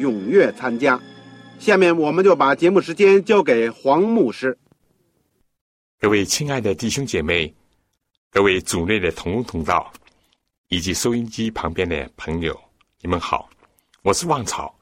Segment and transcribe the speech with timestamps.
[0.00, 1.00] 踊跃参加。
[1.58, 4.56] 下面我们就把节目时间交给黄牧师。
[5.98, 7.54] 各位亲爱的弟兄姐妹，
[8.30, 9.92] 各位组内的同工同道，
[10.68, 12.58] 以及收音机旁边的朋友，
[13.02, 13.50] 你们好，
[14.00, 14.74] 我是旺草，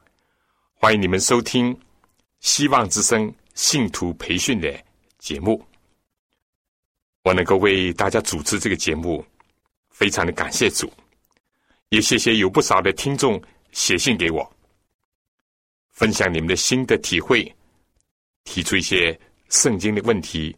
[0.73, 1.77] 欢迎你们收听
[2.39, 4.73] 希望之声信徒培训的
[5.17, 5.61] 节目。
[7.23, 9.23] 我能够为大家主持这个节目，
[9.89, 10.89] 非常的感谢主，
[11.89, 13.39] 也谢谢有不少的听众
[13.73, 14.49] 写信给我，
[15.99, 17.53] 分享你们的心得体会，
[18.45, 19.19] 提出一些
[19.49, 20.55] 圣经的问题，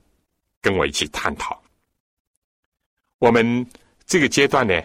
[0.61, 1.59] 跟我一起探讨。
[3.17, 3.67] 我们
[4.06, 4.80] 这个阶段呢，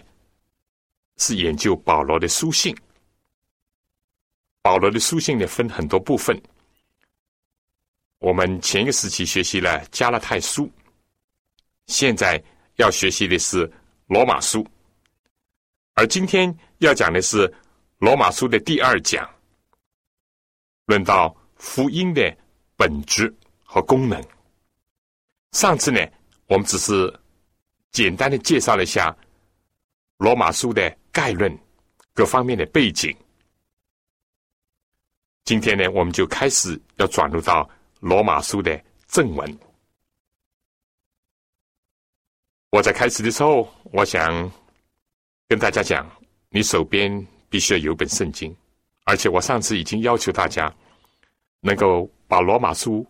[1.17, 2.75] 是研究保罗的书信。
[4.63, 6.35] 保罗的书信呢，分很多部分。
[8.17, 10.67] 我们前一个时期学习了加拉太书。
[11.85, 12.43] 现在
[12.77, 13.71] 要学习的是
[14.07, 14.67] 罗马书，
[15.93, 17.53] 而今天要讲的是
[17.99, 19.29] 罗马书的第二讲，
[20.87, 22.35] 论到福音的
[22.75, 24.21] 本质和功能。
[25.51, 25.99] 上次呢，
[26.47, 27.13] 我们只是
[27.91, 29.15] 简单的介绍了一下
[30.17, 31.55] 罗马书的概论
[32.13, 33.15] 各方面的背景。
[35.43, 39.59] 今天呢，我们就开始要转入到罗马书的正文。
[42.69, 44.49] 我在开始的时候，我想
[45.49, 46.09] 跟大家讲，
[46.49, 48.55] 你手边必须要有本圣经，
[49.07, 50.73] 而且我上次已经要求大家
[51.61, 53.07] 能够把罗马书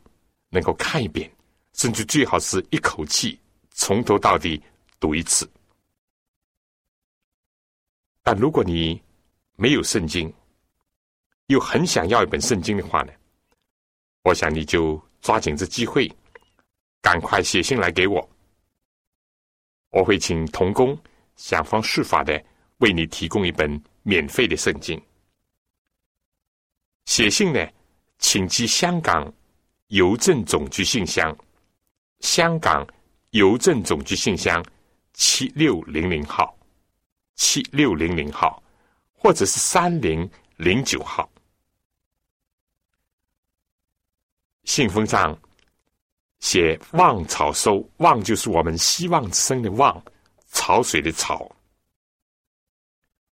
[0.49, 1.27] 能够看一遍，
[1.73, 3.39] 甚至最好是一口气
[3.71, 4.61] 从头到底
[4.99, 5.49] 读一次。
[8.21, 9.01] 但如果你
[9.55, 10.31] 没有圣经，
[11.47, 13.11] 又很想要一本圣经的话呢，
[14.21, 16.07] 我想你就抓紧这机会，
[17.01, 18.29] 赶快写信来给我。
[19.89, 20.95] 我会请童工
[21.37, 22.39] 想方设法的
[22.77, 25.01] 为你提供一本免费的圣经。
[27.07, 27.67] 写信呢，
[28.19, 29.33] 请寄香港
[29.87, 31.35] 邮政总局信箱，
[32.19, 32.85] 香港
[33.29, 34.63] 邮政总局信箱
[35.13, 36.55] 七六零零号，
[37.35, 38.61] 七六零零号，
[39.13, 41.27] 或者是三零零九号。
[44.65, 45.35] 信封上。
[46.39, 49.99] 写“望草收”，“望”就是我们希望之声的“望”，
[50.53, 51.51] 潮水的“潮”。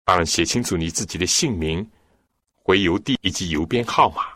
[0.05, 1.87] 当然，写清楚你自己的姓名、
[2.65, 4.35] 回邮地以及邮编号码。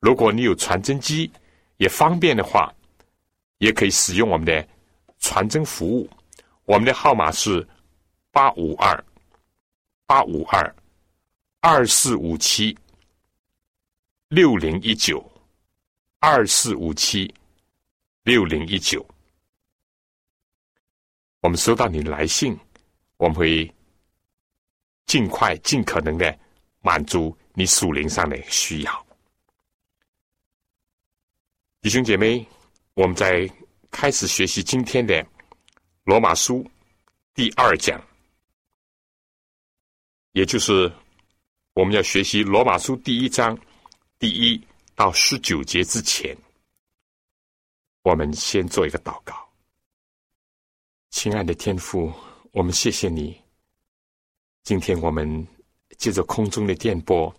[0.00, 1.32] 如果你有传真机，
[1.78, 2.70] 也方便的话，
[3.58, 4.68] 也可以使用我们的
[5.18, 6.06] 传真服务。
[6.64, 7.66] 我们的号码是
[8.30, 9.04] 八五二
[10.04, 10.74] 八五二
[11.60, 12.76] 二四五七
[14.28, 15.24] 六零一九
[16.18, 17.34] 二四五七。
[18.24, 19.04] 六零一九，
[21.40, 22.56] 我们收到你的来信，
[23.16, 23.68] 我们会
[25.06, 26.38] 尽快、尽可能的
[26.82, 29.06] 满足你属灵上的需要。
[31.80, 32.46] 弟兄姐妹，
[32.94, 33.48] 我们在
[33.90, 35.26] 开始学习今天的
[36.04, 36.68] 罗马书
[37.34, 38.00] 第二讲，
[40.32, 40.92] 也就是
[41.72, 43.58] 我们要学习罗马书第一章
[44.18, 44.60] 第一
[44.94, 46.36] 到十九节之前。
[48.02, 49.48] 我们先做一个祷告，
[51.10, 52.12] 亲爱的天父，
[52.50, 53.40] 我们谢谢你。
[54.64, 55.46] 今天我们
[56.02, 57.32] 借着空中的电波，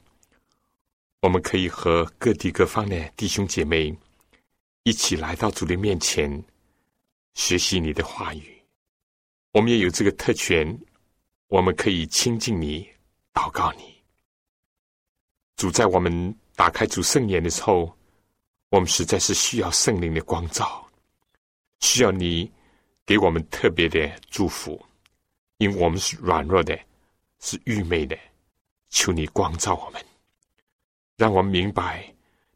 [1.19, 3.93] 我们可以和各地各方的弟兄姐妹
[4.83, 6.41] 一起来到主的面前，
[7.33, 8.57] 学习你的话语。
[9.51, 10.79] 我们也有这个特权，
[11.47, 12.87] 我们可以亲近你，
[13.33, 14.01] 祷告你。
[15.57, 17.93] 主在我们打开主圣言的时候。
[18.69, 20.83] 我们实在是需要圣灵的光照，
[21.81, 22.51] 需要你
[23.05, 24.83] 给我们特别的祝福，
[25.57, 26.75] 因为我们是软弱的，
[27.39, 28.17] 是愚昧的，
[28.93, 29.99] 求你光照我们，
[31.17, 32.07] 让我们明白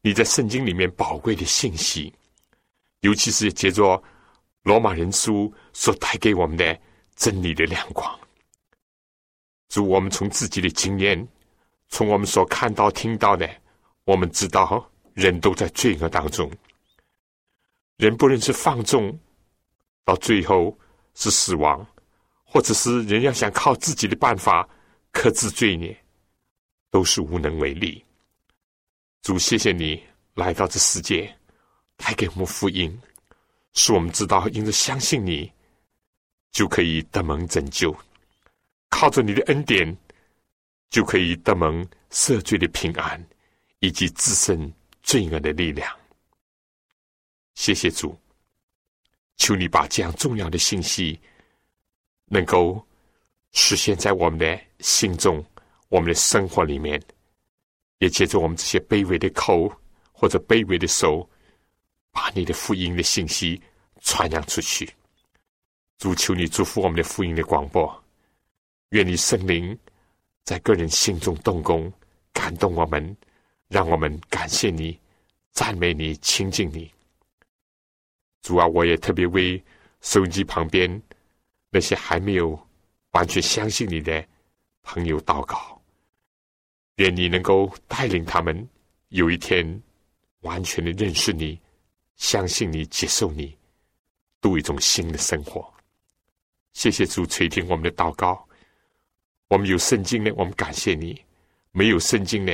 [0.01, 2.13] 你在圣经里面宝贵的信息，
[2.99, 4.01] 尤其是借着
[4.61, 6.79] 罗马人书所带给我们的
[7.15, 8.07] 真理的亮光。
[9.67, 11.27] 主，我们从自己的经验，
[11.89, 13.49] 从我们所看到、听到的，
[14.05, 16.49] 我们知道人都在罪恶当中。
[17.97, 19.19] 人不论是放纵，
[20.05, 20.77] 到最后
[21.15, 21.83] 是死亡，
[22.43, 24.69] 或者是人要想靠自己的办法
[25.11, 25.99] 克制罪孽。
[26.97, 28.03] 都是无能为力。
[29.21, 30.03] 主，谢谢你
[30.33, 31.31] 来到这世界，
[31.95, 32.99] 带给我们福音，
[33.73, 35.51] 使我们知道，因着相信你，
[36.51, 37.95] 就可以得蒙拯救；
[38.89, 39.95] 靠着你的恩典，
[40.89, 43.23] 就可以得蒙赦罪的平安，
[43.77, 44.73] 以及自身
[45.03, 45.95] 罪恶的力量。
[47.53, 48.19] 谢谢主，
[49.35, 51.19] 求你把这样重要的信息，
[52.25, 52.83] 能够
[53.51, 55.45] 实现在我们的心中。
[55.89, 57.01] 我们的生活里面，
[57.99, 59.71] 也借着我们这些卑微的口
[60.11, 61.27] 或者卑微的手，
[62.11, 63.61] 把你的福音的信息
[64.01, 64.89] 传扬出去。
[65.97, 68.03] 主求你祝福我们的福音的广播，
[68.89, 69.77] 愿你圣灵
[70.43, 71.91] 在个人心中动工，
[72.33, 73.17] 感动我们，
[73.67, 74.99] 让我们感谢你、
[75.53, 76.91] 赞美你、亲近你。
[78.41, 79.63] 主啊，我也特别为
[80.01, 81.01] 收音机旁边
[81.69, 82.59] 那些还没有
[83.11, 84.25] 完全相信你的
[84.83, 85.76] 朋友祷告。
[86.97, 88.67] 愿你能够带领他们
[89.09, 89.65] 有一天
[90.41, 91.59] 完全的认识你、
[92.15, 93.55] 相信你、接受你，
[94.41, 95.71] 度一种新的生活。
[96.73, 98.43] 谢谢主垂听我们的祷告。
[99.47, 101.15] 我们有圣经呢，我们感谢你；
[101.71, 102.53] 没有圣经呢，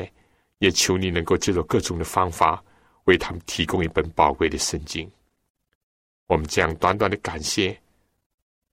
[0.59, 2.63] 也求你能够借助各种的方法，
[3.05, 5.09] 为他们提供一本宝贵的圣经。
[6.27, 7.79] 我们将短短的感谢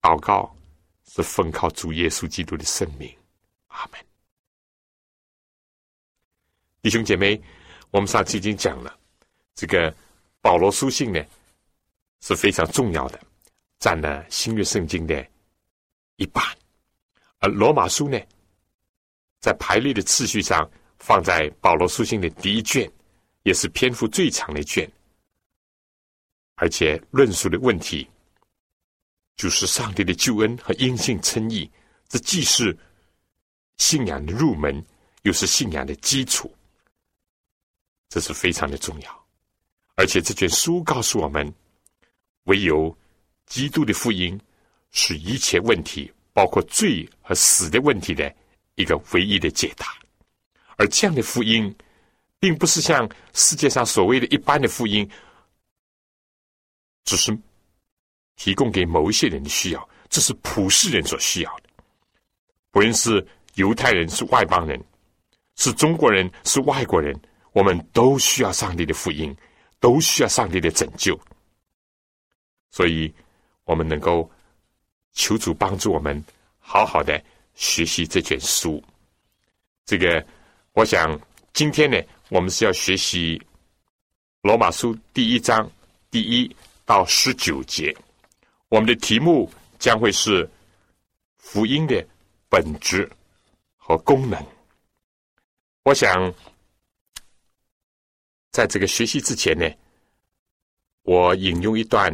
[0.03, 0.53] 祷告，
[1.09, 3.09] 是奉靠主耶稣基督的圣名。
[3.69, 4.10] 阿门。
[6.83, 7.39] 弟兄姐妹，
[7.91, 8.99] 我们上次已经讲了，
[9.55, 9.95] 这个
[10.41, 11.23] 保罗书信呢
[12.21, 13.21] 是非常重要的，
[13.79, 15.27] 占了新约圣经的
[16.17, 16.43] 一半。
[17.41, 18.19] 而罗马书呢，
[19.41, 20.69] 在排列的次序上
[20.99, 22.91] 放在保罗书信的第一卷，
[23.43, 24.91] 也是篇幅最长的卷，
[26.55, 28.09] 而且论述的问题
[29.37, 31.71] 就是上帝的救恩和因信称义，
[32.09, 32.75] 这既是
[33.77, 34.83] 信仰的入门，
[35.23, 36.51] 又是信仰的基础。
[38.11, 39.27] 这是非常的重要，
[39.95, 41.55] 而且这卷书告诉我们，
[42.45, 42.95] 唯有
[43.47, 44.39] 基督的福音
[44.91, 48.35] 是一切问题，包括罪和死的问题的
[48.75, 49.97] 一个唯一的解答。
[50.77, 51.73] 而这样的福音，
[52.41, 55.09] 并不是像世界上所谓的一般的福音，
[57.05, 57.39] 只是
[58.35, 61.69] 提供给某一些人的需要，这是普世人所需要的。
[62.73, 63.25] 不论是
[63.55, 64.83] 犹太人，是外邦人，
[65.55, 67.15] 是中国人，是外国人。
[67.53, 69.37] 我们都需要上帝的福音，
[69.81, 71.19] 都需要上帝的拯救，
[72.71, 73.13] 所以，
[73.65, 74.31] 我们能够
[75.13, 76.25] 求主帮助我们，
[76.61, 77.21] 好好的
[77.55, 78.81] 学习这卷书。
[79.85, 80.25] 这个，
[80.75, 81.19] 我想
[81.53, 83.41] 今天呢，我们是要学习
[84.43, 85.69] 罗马书第一章
[86.09, 87.93] 第一到十九节。
[88.69, 90.49] 我们的题目将会是
[91.39, 92.07] 福音的
[92.49, 93.11] 本质
[93.77, 94.41] 和功能。
[95.83, 96.33] 我想。
[98.53, 99.65] 在这个学习之前呢，
[101.03, 102.13] 我引用一段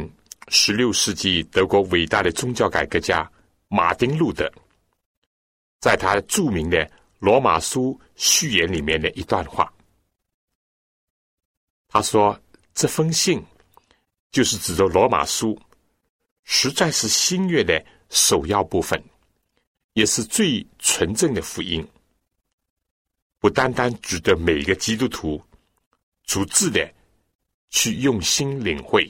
[0.49, 3.29] 十六世纪德国伟大的宗教改革家
[3.69, 4.47] 马丁路德，
[5.79, 6.77] 在他著名的
[7.17, 9.73] 《罗马书序言》里面的一段话。
[11.87, 12.39] 他说
[12.75, 13.43] ：“这封信
[14.29, 15.59] 就是指着罗马书，
[16.43, 19.03] 实在是新约的首要部分，
[19.93, 21.85] 也是最纯正的福音，
[23.39, 25.41] 不单单值得每一个基督徒。”
[26.27, 26.93] 逐字的
[27.69, 29.09] 去用心领会，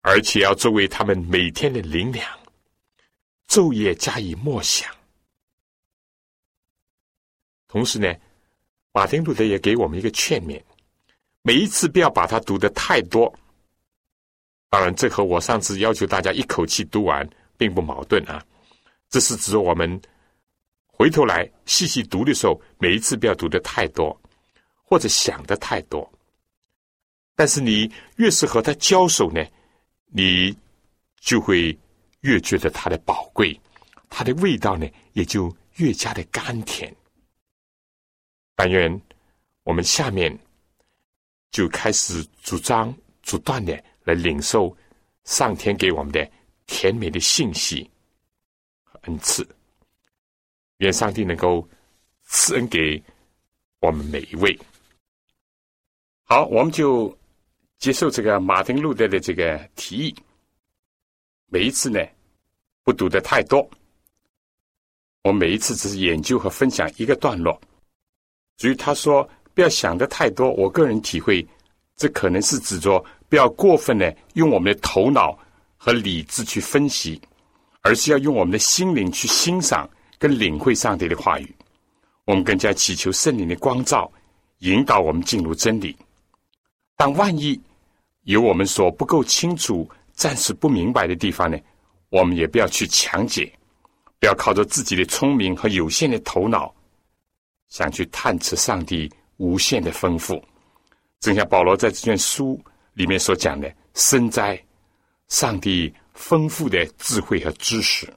[0.00, 2.26] 而且要作为他们每天的灵粮，
[3.46, 4.90] 昼夜加以默想。
[7.68, 8.12] 同时呢，
[8.92, 10.60] 马丁路德也给我们一个劝勉：
[11.42, 13.32] 每一次不要把它读的太多。
[14.70, 18.42] 当然，这和我上次要求大家一口气读完并不矛盾啊。
[19.10, 20.00] 这是指我们
[20.86, 24.18] 回头来细细读的时候，每一次不要读的太多。
[24.92, 26.06] 或者想的太多，
[27.34, 29.42] 但是你越是和他交手呢，
[30.08, 30.54] 你
[31.18, 31.74] 就会
[32.20, 33.58] 越觉得它的宝贵，
[34.10, 36.94] 它的味道呢也就越加的甘甜。
[38.54, 39.00] 但愿
[39.62, 40.38] 我们下面
[41.50, 44.76] 就开始主张、主断的来领受
[45.24, 46.30] 上天给我们的
[46.66, 47.90] 甜美的信息
[48.84, 49.48] 和恩赐。
[50.80, 51.66] 愿上帝能够
[52.24, 53.02] 赐恩给
[53.80, 54.54] 我们每一位。
[56.24, 57.14] 好，我们就
[57.78, 60.14] 接受这个马丁路德的这个提议。
[61.48, 62.00] 每一次呢，
[62.82, 63.68] 不读的太多，
[65.24, 67.60] 我每一次只是研究和分享一个段落。
[68.56, 71.46] 至于他说不要想的太多，我个人体会，
[71.96, 75.38] 这可能是指着不要过分的用我们的头脑
[75.76, 77.20] 和理智去分析，
[77.82, 79.86] 而是要用我们的心灵去欣赏
[80.18, 81.54] 跟领会上帝的话语。
[82.24, 84.10] 我们更加祈求圣灵的光照，
[84.60, 85.94] 引导我们进入真理。
[87.04, 87.60] 但万一
[88.20, 91.58] 有我们所不够清楚、暂时不明白的地方呢？
[92.10, 93.52] 我们也不要去强解，
[94.20, 96.72] 不要靠着自己的聪明和有限的头脑，
[97.70, 100.40] 想去探测上帝无限的丰富。
[101.18, 102.62] 正像保罗在这卷书
[102.94, 104.56] 里面所讲的：“深哉，
[105.26, 108.08] 上帝丰富的智慧和知识。”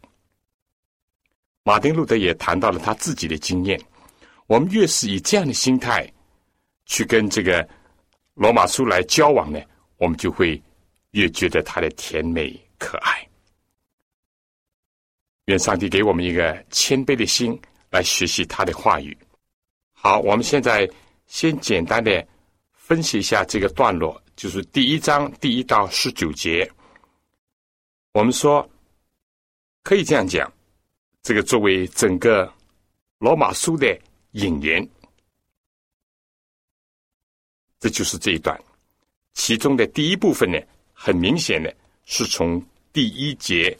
[1.65, 3.81] 马丁路德也谈到了他自己的经验。
[4.45, 6.07] 我们越是以这样的心态
[6.85, 7.67] 去跟这个
[8.35, 9.59] 罗马书来交往呢，
[9.97, 10.61] 我们就会
[11.11, 13.27] 越觉得它的甜美可爱。
[15.45, 19.17] 愿上帝给我们一个谦卑的心来学习他的话语。
[19.93, 20.89] 好，我们现在
[21.27, 22.25] 先简单的
[22.71, 26.69] 分析一下这个段落，就是第一章第一到十九节。
[28.13, 28.67] 我们说
[29.83, 30.51] 可以这样讲，
[31.21, 32.51] 这个作为整个
[33.19, 33.99] 罗马书的。
[34.35, 34.85] 引言，
[37.85, 38.59] 这就是这一段。
[39.35, 40.57] 其中的第一部分呢，
[40.91, 41.71] 很明显的
[42.05, 42.59] 是从
[42.91, 43.77] 第一节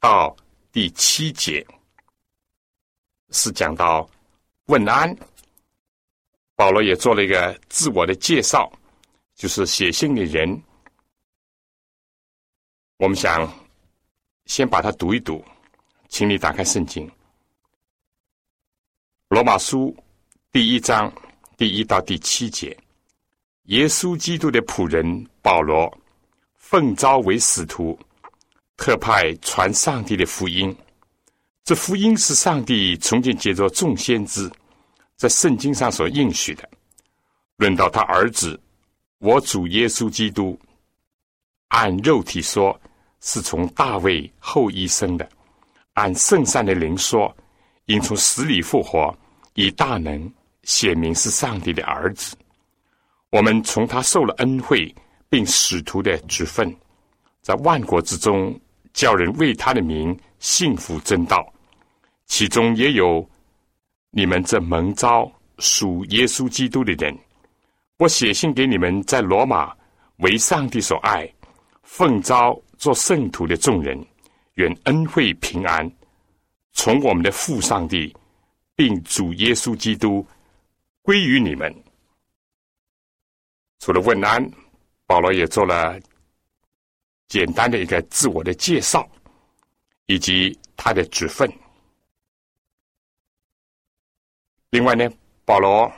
[0.00, 0.34] 到
[0.72, 1.62] 第七节，
[3.28, 4.08] 是讲到
[4.68, 5.14] 问安。
[6.56, 8.72] 保罗也做了一个自我的介绍，
[9.34, 10.48] 就是写信的人。
[12.96, 13.46] 我们想
[14.46, 15.44] 先把它读一读，
[16.08, 17.06] 请你打开圣经。
[19.28, 19.94] 罗马书
[20.50, 21.12] 第一章
[21.58, 22.74] 第一到第七节，
[23.66, 25.88] 耶稣基督的仆人保罗，
[26.56, 27.96] 奉召为使徒，
[28.76, 30.76] 特派传上帝的福音。
[31.62, 34.50] 这福音是上帝从前借着众先知，
[35.16, 36.68] 在圣经上所应许的。
[37.56, 38.60] 论到他儿子，
[39.18, 40.58] 我主耶稣基督，
[41.68, 42.78] 按肉体说，
[43.20, 45.24] 是从大卫后裔生的；
[45.92, 47.32] 按圣善的灵说，
[47.84, 49.16] 应从死里复活。
[49.54, 50.32] 以大能
[50.64, 52.34] 显明是上帝的儿子，
[53.32, 54.94] 我们从他受了恩惠，
[55.30, 56.70] 并使徒的职分，
[57.40, 58.54] 在万国之中
[58.92, 61.50] 叫人为他的名幸福真道，
[62.26, 63.26] 其中也有
[64.10, 67.18] 你们这蒙召属耶稣基督的人。
[67.96, 69.74] 我写信给你们在罗马
[70.18, 71.26] 为上帝所爱，
[71.82, 73.98] 奉召做圣徒的众人，
[74.56, 75.90] 愿恩惠平安
[76.74, 78.14] 从我们的父上帝。
[78.74, 80.26] 并主耶稣基督
[81.02, 81.72] 归于你们。
[83.82, 84.48] 除了问安，
[85.06, 85.98] 保罗也做了
[87.26, 89.10] 简单的一个自我的介绍，
[90.06, 91.52] 以及他的职分。
[94.70, 95.10] 另外呢，
[95.44, 95.92] 保罗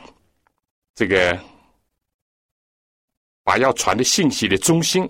[0.95, 1.39] 这个
[3.43, 5.07] 把要传的信息的中心，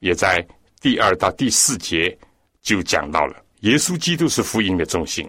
[0.00, 0.46] 也在
[0.82, 2.16] 第二到第四节
[2.60, 5.26] 就讲到了：耶稣基督是福音的中心。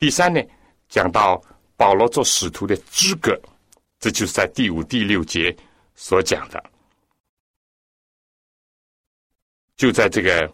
[0.00, 0.42] 第三呢？
[0.88, 1.40] 讲到
[1.76, 3.40] 保罗做使徒的资格，
[4.00, 5.56] 这就是在第五、第六节
[6.00, 6.64] 所讲的。
[9.76, 10.50] 就在这个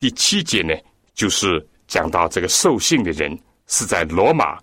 [0.00, 0.74] 第七节呢，
[1.14, 3.30] 就是讲到这个受信的人
[3.68, 4.60] 是在罗马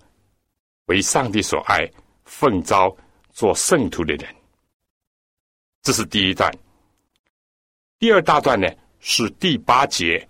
[0.88, 1.90] 为上帝所爱、
[2.26, 2.96] 奉召
[3.32, 4.36] 做圣徒的人。
[5.84, 6.52] 这是第一段。
[7.98, 8.68] 第二大段呢，
[9.00, 10.28] 是第八节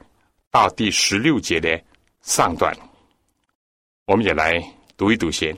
[0.52, 1.84] 到第十六节的
[2.22, 2.72] 上段。
[4.06, 4.62] 我们也来
[4.96, 5.58] 读一读先。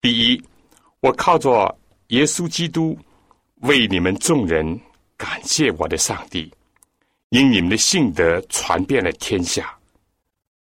[0.00, 0.42] 第一，
[1.00, 1.78] 我靠着
[2.08, 2.98] 耶稣基督
[3.60, 4.78] 为你们众人
[5.16, 6.50] 感谢我的上帝，
[7.28, 9.76] 因你们的信德传遍了天下。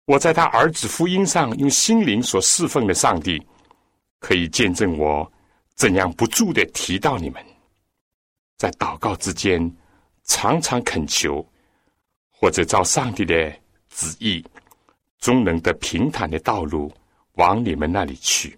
[0.05, 3.41] 我在他儿子福音上用心灵所侍奉的上帝，
[4.19, 5.31] 可以见证我
[5.75, 7.43] 怎样不住的提到你们，
[8.57, 9.73] 在祷告之间
[10.25, 11.43] 常常恳求，
[12.29, 13.51] 或者照上帝的
[13.89, 14.43] 旨意。
[15.19, 16.91] 终能得平坦的道路
[17.33, 18.57] 往你们那里去，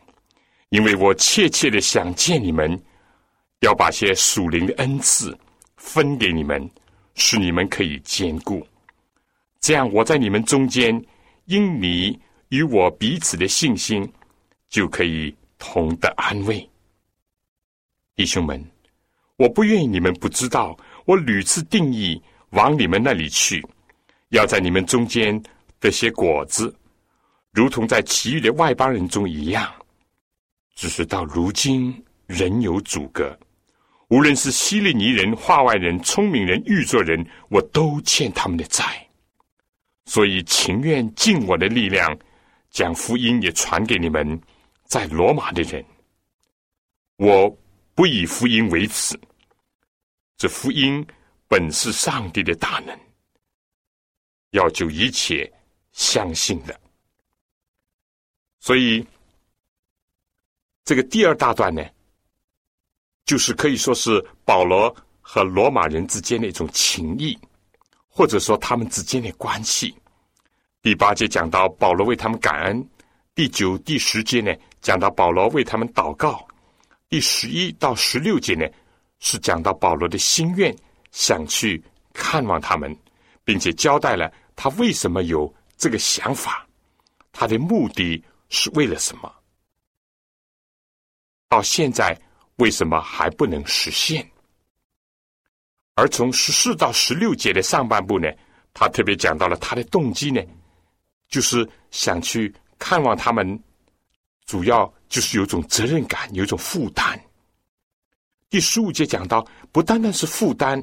[0.74, 2.82] 因为我切切的想见你们，
[3.60, 5.38] 要把些属灵的恩赐
[5.78, 6.68] 分给你们，
[7.14, 8.66] 使你们可以兼顾。
[9.60, 11.00] 这样，我在你们中间，
[11.46, 14.12] 因你与我彼此的信心，
[14.68, 16.68] 就可以同得安慰。
[18.16, 18.60] 弟兄们，
[19.36, 20.76] 我不愿意你们不知道，
[21.06, 23.64] 我屡次定义往你们那里去，
[24.30, 25.40] 要在你们中间。
[25.80, 26.76] 得些果子，
[27.52, 29.72] 如同在其余的外邦人中一样，
[30.76, 33.38] 只是到如今仍有阻隔。
[34.10, 39.08] 无论是希利尼人、化外人、聪明人、玉作人，我都欠他们的债，
[40.06, 42.16] 所以情愿尽我的力量，
[42.70, 44.40] 将福音也传给你们
[44.86, 45.84] 在罗马的人。
[47.18, 47.50] 我
[47.96, 49.20] 不以福音为耻，
[50.38, 51.04] 这福音
[51.48, 53.00] 本是上帝的大能，
[54.52, 55.52] 要救一切
[55.92, 56.80] 相信的。
[58.60, 59.06] 所以，
[60.86, 61.82] 这个第二大段呢？
[63.26, 67.38] 就是可以说是保罗和罗马人之间的一种情谊，
[68.10, 69.96] 或者说他们之间的关系。
[70.82, 72.90] 第八节讲到保罗为他们感恩，
[73.34, 76.46] 第九、第十节呢讲到保罗为他们祷告，
[77.08, 78.66] 第十一到十六节呢
[79.20, 80.76] 是讲到保罗的心愿，
[81.12, 82.94] 想去看望他们，
[83.46, 86.68] 并且交代了他为什么有这个想法，
[87.32, 89.34] 他的目的是为了什么。
[91.54, 92.20] 到现在。
[92.58, 94.24] 为什么还不能实现？
[95.96, 98.28] 而从十四到十六节的上半部呢，
[98.76, 100.40] 他特别讲到了他的动机呢，
[101.28, 103.60] 就是想去看望他们，
[104.46, 107.20] 主要就是有种责任感，有种负担。
[108.52, 110.82] 第十五节讲到，不单单是负担，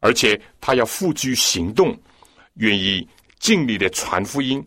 [0.00, 1.96] 而且他要付诸行动，
[2.54, 3.08] 愿意
[3.38, 4.66] 尽力的传福音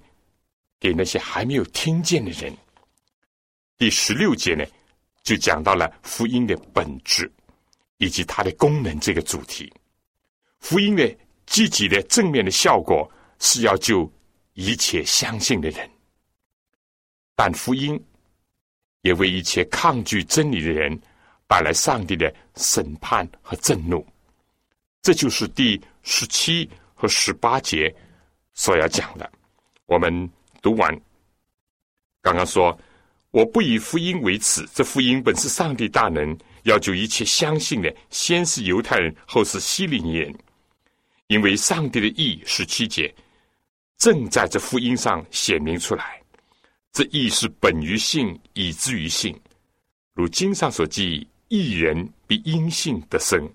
[0.79, 2.55] 给那些还没有听见的人。
[3.77, 4.65] 第十六节呢？
[5.30, 7.32] 就讲到了福音的本质
[7.98, 9.72] 以及它的功能这个主题。
[10.58, 13.08] 福音的积极的正面的效果
[13.38, 14.12] 是要救
[14.54, 15.88] 一切相信的人，
[17.36, 18.04] 但福音
[19.02, 21.00] 也为一切抗拒真理的人
[21.46, 24.04] 带来上帝的审判和震怒。
[25.04, 27.96] 这就是第十七和十八节
[28.56, 29.32] 所要讲的。
[29.86, 30.28] 我们
[30.60, 30.92] 读完，
[32.20, 32.76] 刚刚说。
[33.32, 40.34] 我不以福音为耻，这福音本是上帝大能，要救一切相信的，先是犹太人，后是希利尼人。
[41.28, 43.13] 因为上帝的意十七节
[43.98, 46.20] 正在这福音上显明出来，
[46.92, 49.39] 这意是本于信，以至于信。
[50.13, 53.48] 如经上所记，一人比因信得生。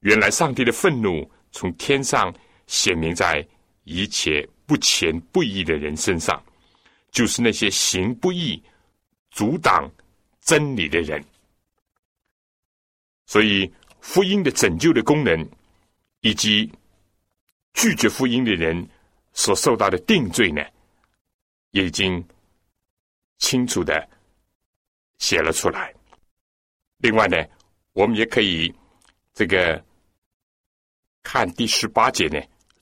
[0.00, 2.32] 原来上帝的愤怒从天上
[2.66, 3.44] 显明在
[3.84, 6.40] 一切不虔不义的人身上。
[7.16, 8.62] 就是那些行不义、
[9.30, 9.90] 阻挡
[10.42, 11.24] 真理的人，
[13.24, 15.48] 所以福音的拯救的功能，
[16.20, 16.70] 以及
[17.72, 18.86] 拒绝福音的人
[19.32, 20.62] 所受到的定罪呢，
[21.70, 22.22] 也已经
[23.38, 24.06] 清楚的
[25.16, 25.94] 写了出来。
[26.98, 27.42] 另外呢，
[27.94, 28.70] 我们也可以
[29.32, 29.82] 这个
[31.22, 32.38] 看第十八节呢，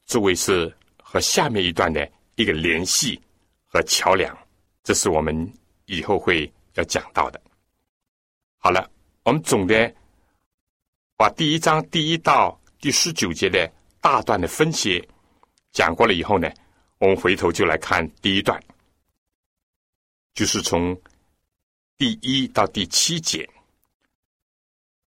[0.07, 3.21] 作为是和下面一段的一个联系。
[3.75, 4.33] 和桥梁，
[4.85, 5.53] 这是我们
[5.87, 7.43] 以后会要讲到的。
[8.59, 8.89] 好了，
[9.25, 9.93] 我们总的
[11.17, 13.69] 把第一章第一到第十九节的
[14.01, 15.05] 大段的分析
[15.73, 16.49] 讲过了以后呢，
[16.99, 18.63] 我们回头就来看第一段，
[20.35, 20.97] 就是从
[21.99, 23.49] 第一到第七节。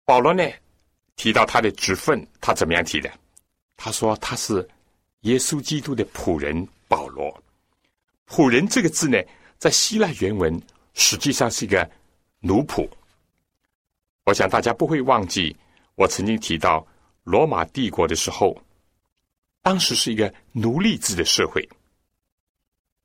[0.07, 0.43] 保罗呢
[1.17, 3.13] 提到他的职分，他怎么样提的？
[3.77, 4.67] 他说他是
[5.21, 7.44] 耶稣基督的仆人保罗。
[8.27, 9.19] 仆人这个字呢，
[9.59, 10.61] 在希腊原文
[10.95, 11.89] 实际上是一个
[12.41, 12.89] 奴仆。
[14.25, 15.55] 我想大家不会忘记，
[15.95, 16.87] 我曾经提到
[17.25, 18.57] 罗马帝国的时候，
[19.63, 21.69] 当时是一个奴隶制的社会。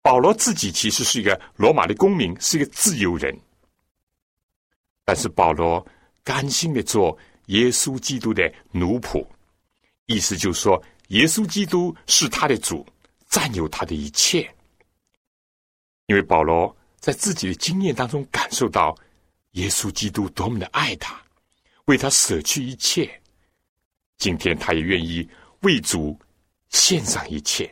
[0.02, 3.38] 保罗自己其实是一个罗马的公民，是一个自由人，
[5.04, 5.86] 但是保罗
[6.24, 7.16] 甘心的做
[7.48, 9.28] 耶稣基督的奴仆，
[10.06, 12.86] 意思就是说，耶稣基督是他的主，
[13.28, 14.50] 占有他的一切。
[16.10, 18.98] 因为保罗在自己的经验当中感受到，
[19.52, 21.22] 耶稣基督多么的爱他，
[21.86, 23.08] 为他舍去一切。
[24.18, 25.30] 今天他也愿意
[25.62, 26.20] 为主
[26.70, 27.72] 献上一切。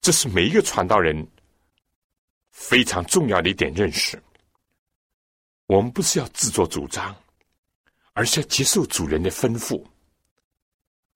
[0.00, 1.24] 这是每一个传道人
[2.50, 4.20] 非常重要的一点认识。
[5.66, 7.14] 我们不是要自作主张，
[8.12, 9.80] 而是要接受主人的吩咐。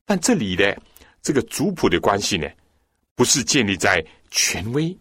[0.05, 0.81] 但这里的
[1.23, 2.49] 这个族谱的关系呢，
[3.17, 4.97] 不是建立在权威。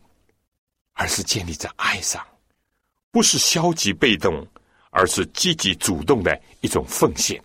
[0.99, 2.21] 而是建立在爱上，
[3.09, 4.45] 不是消极被动，
[4.89, 7.41] 而是积极主动的一种奉献。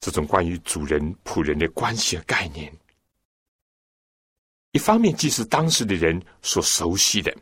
[0.00, 2.74] 这种关于主人仆人的关系和概念，
[4.72, 7.36] 一方面既是当时的人所熟悉的，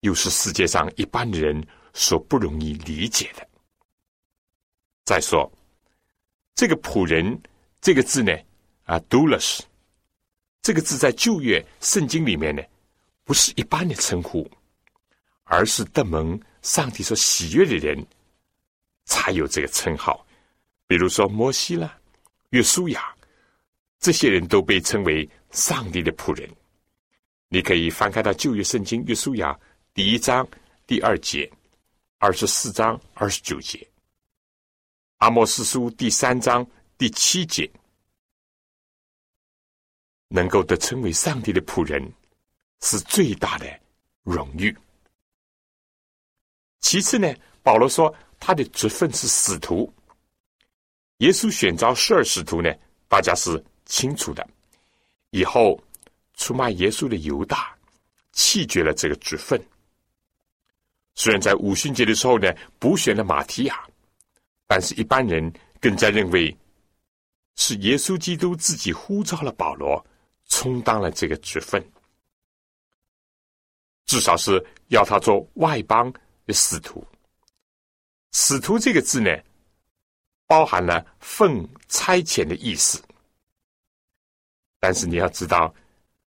[0.00, 3.48] 又是世界上一般的人所不容易理解的。
[5.06, 5.50] 再说，
[6.54, 7.42] 这个仆人
[7.80, 8.30] 这个字呢，
[8.84, 9.60] 啊，doulos，
[10.60, 12.62] 这个字在旧约圣经里面呢。
[13.24, 14.50] 不是一般的称呼，
[15.44, 18.06] 而是得蒙上帝所喜悦的人
[19.04, 20.26] 才有这个称号。
[20.86, 21.98] 比如说摩西啦、
[22.50, 23.14] 约书亚，
[23.98, 26.48] 这些人都被称为上帝的仆人。
[27.48, 29.58] 你可以翻开到旧约圣经约书亚
[29.94, 30.46] 第一章
[30.86, 31.50] 第二节、
[32.18, 33.86] 二十四章二十九节，
[35.18, 36.66] 阿莫斯书第三章
[36.98, 37.70] 第七节。
[40.28, 42.02] 能够得称为上帝的仆人，
[42.82, 43.66] 是最大的
[44.22, 44.76] 荣誉。
[46.80, 49.90] 其次呢，保罗说他的职分是使徒。
[51.18, 52.70] 耶稣选召十二使徒呢，
[53.08, 54.46] 大家是清楚的。
[55.30, 55.82] 以后
[56.34, 57.74] 出卖耶稣的犹大
[58.32, 59.58] 弃绝了这个职分。
[61.14, 63.82] 虽然在五旬节的时候呢，补选了马提亚，
[64.66, 66.54] 但是一般人更加认为
[67.56, 70.04] 是耶稣基督自己呼召了保罗。
[70.48, 71.82] 充当了这个职分，
[74.06, 76.12] 至少是要他做外邦
[76.46, 77.04] 的使徒。
[78.32, 79.30] 使徒这个字呢，
[80.46, 83.02] 包含了奉差遣的意思。
[84.80, 85.74] 但是你要知道，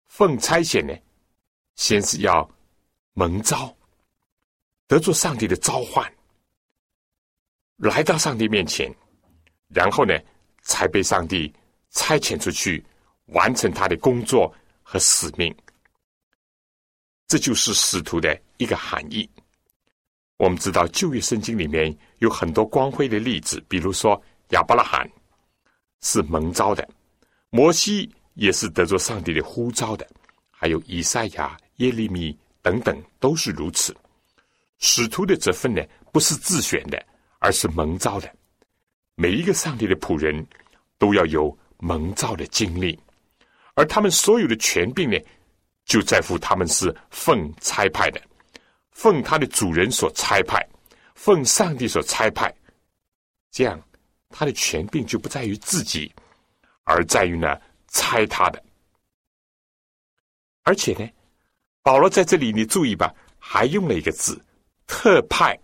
[0.07, 0.93] 奉差遣呢，
[1.75, 2.49] 先是要
[3.13, 3.75] 蒙召，
[4.87, 6.11] 得做上帝的召唤，
[7.77, 8.93] 来到上帝面前，
[9.67, 10.13] 然后呢，
[10.61, 11.53] 才被上帝
[11.91, 12.83] 差遣出去。
[13.31, 14.51] 完成他的工作
[14.81, 15.55] 和使命，
[17.29, 19.29] 这就是使徒的一个含义。
[20.37, 25.07] 我们知道旧约圣经里面有很多光辉的例子，比如说亚伯拉罕
[26.01, 26.89] 是蒙召的，
[27.51, 30.07] 摩西也是得着上帝的呼召的，
[30.49, 33.95] 还有以赛亚、耶利米等等都是如此。
[34.79, 36.99] 使徒的这份呢，不是自选的，
[37.37, 38.33] 而是蒙召的。
[39.13, 40.43] 每一个上帝的仆人
[40.97, 42.97] 都要有蒙召的经历。
[43.75, 45.17] 而他们所有的权柄呢，
[45.89, 48.21] 就在乎他们是奉差派的，
[48.91, 50.63] 奉他的主人所差派，
[51.15, 52.53] 奉上帝所差派，
[53.49, 53.81] 这样
[54.29, 56.13] 他的权柄就不在于自己，
[56.83, 58.63] 而在于呢差他的。
[60.61, 61.09] 而且呢，
[61.81, 64.39] 保罗在这里你注意吧，还用了一个字
[64.85, 65.59] “特派”。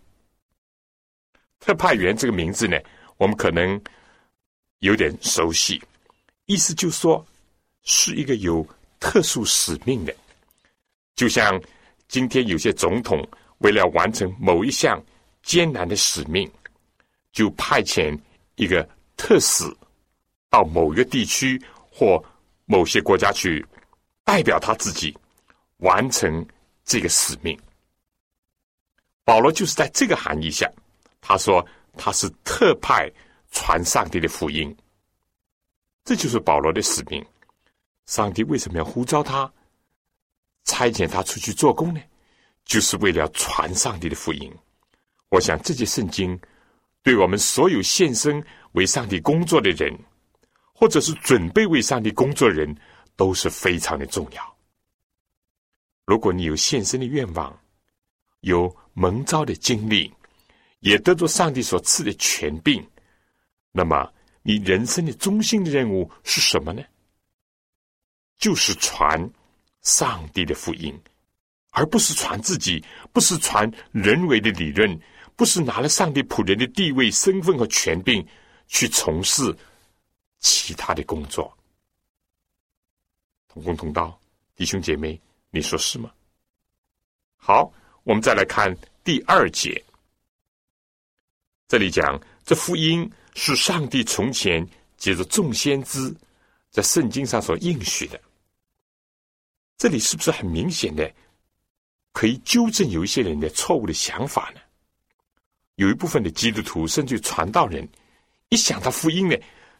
[1.61, 2.77] 特派员这个名字呢，
[3.17, 3.79] 我们可能
[4.79, 5.79] 有点熟悉，
[6.47, 7.23] 意思就说。
[7.87, 8.67] 是一个有
[9.05, 10.11] 特殊使命的，
[11.15, 11.61] 就像
[12.07, 13.23] 今天有些总统
[13.59, 14.99] 为了完成某一项
[15.43, 16.51] 艰难的使命，
[17.31, 18.19] 就派遣
[18.55, 18.81] 一个
[19.15, 19.63] 特使
[20.49, 22.21] 到某个地区或
[22.65, 23.63] 某些国家去，
[24.23, 25.15] 代表他自己
[25.77, 26.43] 完成
[26.83, 27.55] 这个使命。
[29.23, 30.67] 保罗就是在这个含义下，
[31.21, 31.63] 他说
[31.95, 33.07] 他是特派
[33.51, 34.75] 传上帝的福音，
[36.03, 37.23] 这就是保罗的使命。
[38.05, 39.51] 上帝为什么要呼召他、
[40.63, 42.01] 差遣他出去做工呢？
[42.65, 44.51] 就是为了传上帝的福音。
[45.29, 46.39] 我想这节圣经
[47.03, 49.95] 对我们所有献身为上帝工作的人，
[50.73, 52.75] 或者是准备为上帝工作的人，
[53.15, 54.57] 都是非常的重要。
[56.05, 57.59] 如果你有献身的愿望，
[58.41, 60.13] 有蒙召的经历，
[60.79, 62.87] 也得着上帝所赐的权柄，
[63.71, 64.11] 那么
[64.43, 66.83] 你人生的中心的任务是什么呢？
[68.37, 69.29] 就是传
[69.81, 70.93] 上帝的福音，
[71.71, 74.99] 而不是传自己，不是传人为的理论，
[75.35, 78.25] 不是拿了上帝仆人的地位、身份和权柄
[78.67, 79.55] 去从事
[80.39, 81.55] 其他的工作。
[83.47, 84.19] 同工同道，
[84.55, 85.19] 弟兄姐妹，
[85.49, 86.11] 你说是吗？
[87.37, 87.71] 好，
[88.03, 89.81] 我们再来看第二节，
[91.67, 94.67] 这里讲这福音是上帝从前
[94.97, 96.13] 借着众先知。
[96.71, 98.19] 在圣经上所应许的，
[99.77, 101.11] 这里是不是很明显的
[102.11, 104.61] 可以纠正有一些人的错误的想法呢？
[105.75, 107.87] 有一部分的基督徒甚至传道人，
[108.49, 109.35] 一想到福音呢，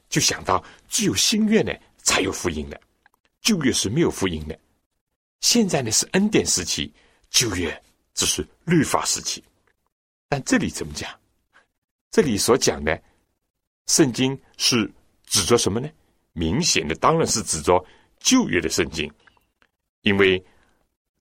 [0.09, 1.71] 就想到只有新约呢
[2.03, 2.79] 才有福音的，
[3.41, 4.59] 旧约是没有福音的。
[5.39, 6.93] 现在呢是恩典时期，
[7.29, 7.81] 旧约
[8.13, 9.41] 只是律法时期。
[10.27, 11.09] 但这里怎么讲？
[12.11, 13.01] 这里所讲的
[13.87, 14.91] 圣经是
[15.25, 15.89] 指着什么呢？
[16.33, 17.81] 明显的当然是指着
[18.19, 19.09] 旧约的圣经，
[20.05, 20.41] 因为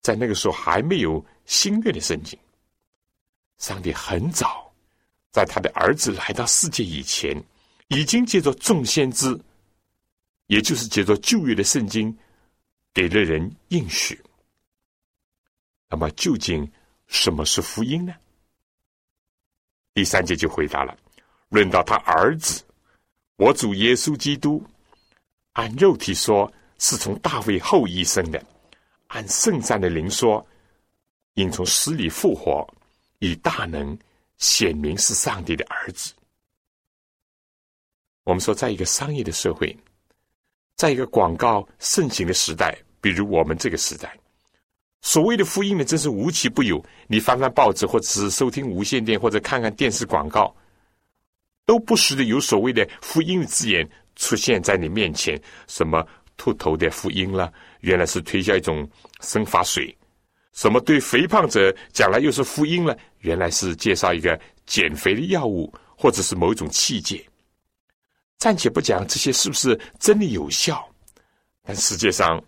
[0.02, 2.38] 在那个时候还没有新约的圣经。
[3.56, 4.70] 上帝很早
[5.32, 7.34] 在他的儿子来到世界以前，
[7.88, 9.40] 已经借着众先知，
[10.48, 12.14] 也就是借着旧约的圣经，
[12.92, 14.20] 给了人应许。
[15.88, 16.70] 那么究竟
[17.06, 18.14] 什么是福音呢？
[19.94, 20.94] 第三节就回答了：
[21.48, 22.62] 论到他儿子，
[23.36, 24.62] 我主耶稣基督。
[25.52, 28.40] 按肉体说，是从大卫后裔生的；
[29.14, 30.44] 按圣善的灵说，
[31.34, 32.68] 应从死里复活，
[33.20, 33.96] 以大能
[34.38, 36.12] 显明是上帝的儿子。
[38.24, 39.74] 我们说，在一个商业的社会，
[40.74, 44.18] 在一个广告盛行的时代，比如我们这个时代，
[45.00, 46.84] 所谓的福音呢，真是无奇不有。
[47.06, 50.52] 你翻翻报纸，或者是收听无线电，或者看看电视广告，
[51.64, 55.40] 都不时的有所谓的福音的字眼出现在你面前。
[55.68, 56.04] 什么
[56.36, 57.52] 秃头的福音了，
[57.84, 58.88] 原来是推销一种
[59.20, 59.94] 生发水；
[60.52, 67.22] 什么对肥胖者讲来又是福音了，原来是介绍一个减肥的药物，或者是某种器械。
[68.38, 70.88] 暂且不讲这些是不是真的有效，
[71.62, 72.42] 但世界上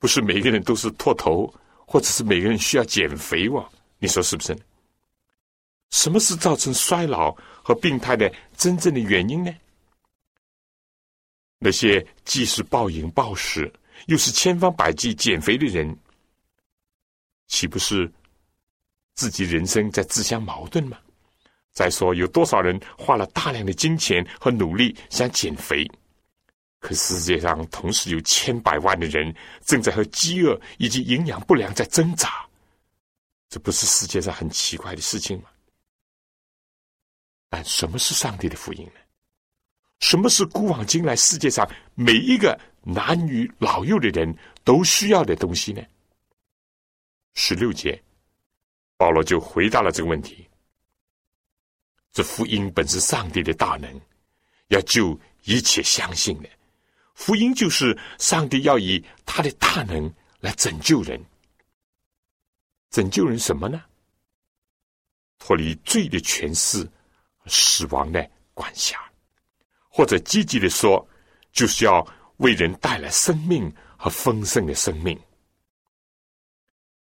[0.00, 1.52] 不是每个人都是秃头，
[1.86, 3.68] 或者是每个人需要减肥哇？
[3.98, 4.56] 你说是不是？
[5.90, 9.54] 什么是造成衰老和病态的真正的原因呢？
[11.58, 13.70] 那些既是暴饮暴食，
[14.06, 15.96] 又是千方百计减肥的人，
[17.46, 18.10] 岂不是
[19.14, 20.98] 自己人生在自相矛盾吗？
[21.72, 25.88] 再说，有多少人花了大量的金钱和努力想减肥？
[26.80, 29.34] 可世界上同时有千百万的人
[29.64, 32.44] 正在和饥饿以及营养不良在挣扎，
[33.48, 35.50] 这不是世界上很奇怪的事情吗？
[37.50, 39.00] 但什么是上帝的福音呢？
[40.00, 45.82] 什么是古往今来世界上每一个男女老幼的人都需要的东西呢？
[47.34, 48.02] 十六节，
[48.96, 50.46] 保罗就回答了这个问题。
[52.12, 54.00] 这福音本是上帝的大能，
[54.68, 56.48] 要救一切相信的。
[57.14, 61.22] 福音就是上帝要以他的大能来拯救人，
[62.90, 63.84] 拯救人什么呢？
[65.38, 66.88] 脱离罪的权势、
[67.46, 68.98] 死亡的管辖，
[69.88, 71.06] 或者积极的说，
[71.52, 72.06] 就是要
[72.40, 75.18] 为人带来生命和丰盛的生命。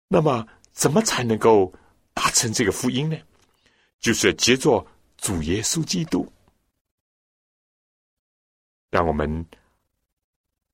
[0.08, 1.74] 那么，怎么才能够
[2.14, 3.18] 达成这个福音呢？
[4.00, 4.86] 就是接着
[5.18, 6.30] 主耶稣基督，
[8.90, 9.46] 让我们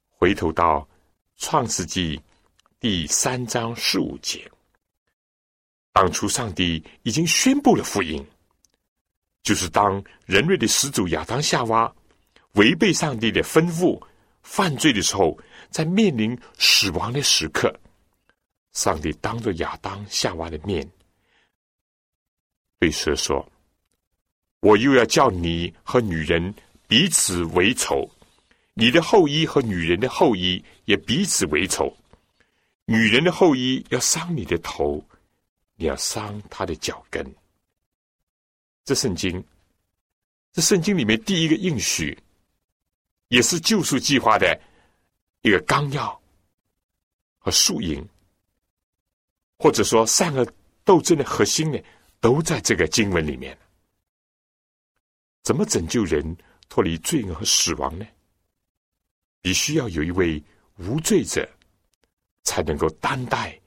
[0.10, 0.88] 回头到
[1.36, 2.20] 创世纪
[2.80, 4.50] 第三章十五节。
[5.91, 8.26] 当初上帝已经宣布了福音，
[9.43, 11.93] 就是当人类的始祖亚当夏娃
[12.54, 14.02] 违背上帝的吩咐
[14.47, 15.38] 犯罪的时候，
[15.69, 17.71] 在面临死亡的时刻，
[18.71, 20.89] 上帝当着亚当夏娃的面。
[22.79, 23.45] 对蛇说
[24.62, 26.55] ：“我又要叫你和女人
[26.88, 28.10] 彼此为仇，
[28.73, 31.95] 你的后裔和女人的后裔也彼此为仇。
[32.86, 35.03] 女人的后裔要伤你的头，
[35.75, 37.36] 你要伤他的脚跟。”
[38.86, 39.43] 这圣经，
[40.53, 42.17] 这圣经里面第一个应许，
[43.30, 44.60] 也是救赎计划的
[45.42, 46.22] 一个纲要
[47.38, 48.08] 和输赢，
[49.58, 50.46] 或者说善恶
[50.84, 51.80] 斗争的核心呢？
[52.20, 53.58] 都在这个经文里面。
[55.44, 56.36] 怎么拯救人
[56.68, 58.06] 脱离罪恶和死亡呢？
[59.42, 60.44] 必须要有一位
[60.78, 61.48] 无罪者，
[62.44, 63.58] 才能够担待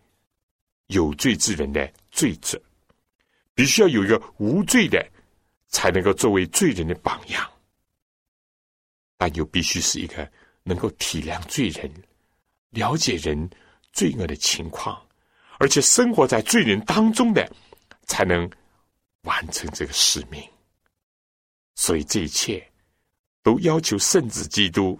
[0.88, 2.58] 有罪之人的罪责；
[3.54, 5.08] 必须要有一个无罪的，
[5.68, 7.50] 才能够作为罪人的榜样。
[9.20, 10.26] 但又必须是一个
[10.62, 11.92] 能够体谅罪人、
[12.70, 13.50] 了解人
[13.92, 14.98] 罪恶的情况，
[15.58, 17.46] 而且生活在罪人当中的。
[18.06, 18.50] 才能
[19.22, 20.42] 完成这个使命，
[21.76, 22.60] 所以这一切
[23.40, 24.98] 都要求圣子基督、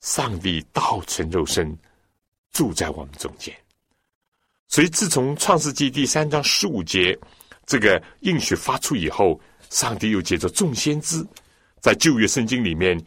[0.00, 1.72] 上帝道成肉身
[2.50, 3.56] 住在我们中间。
[4.66, 7.16] 所以，自从创世纪第三章十五节
[7.64, 9.40] 这个应许发出以后，
[9.70, 11.24] 上帝又借着众先知
[11.80, 13.00] 在旧约圣经里面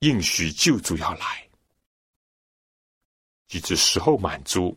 [0.00, 1.48] 应许救主要来，
[3.48, 4.76] 及至时候满足。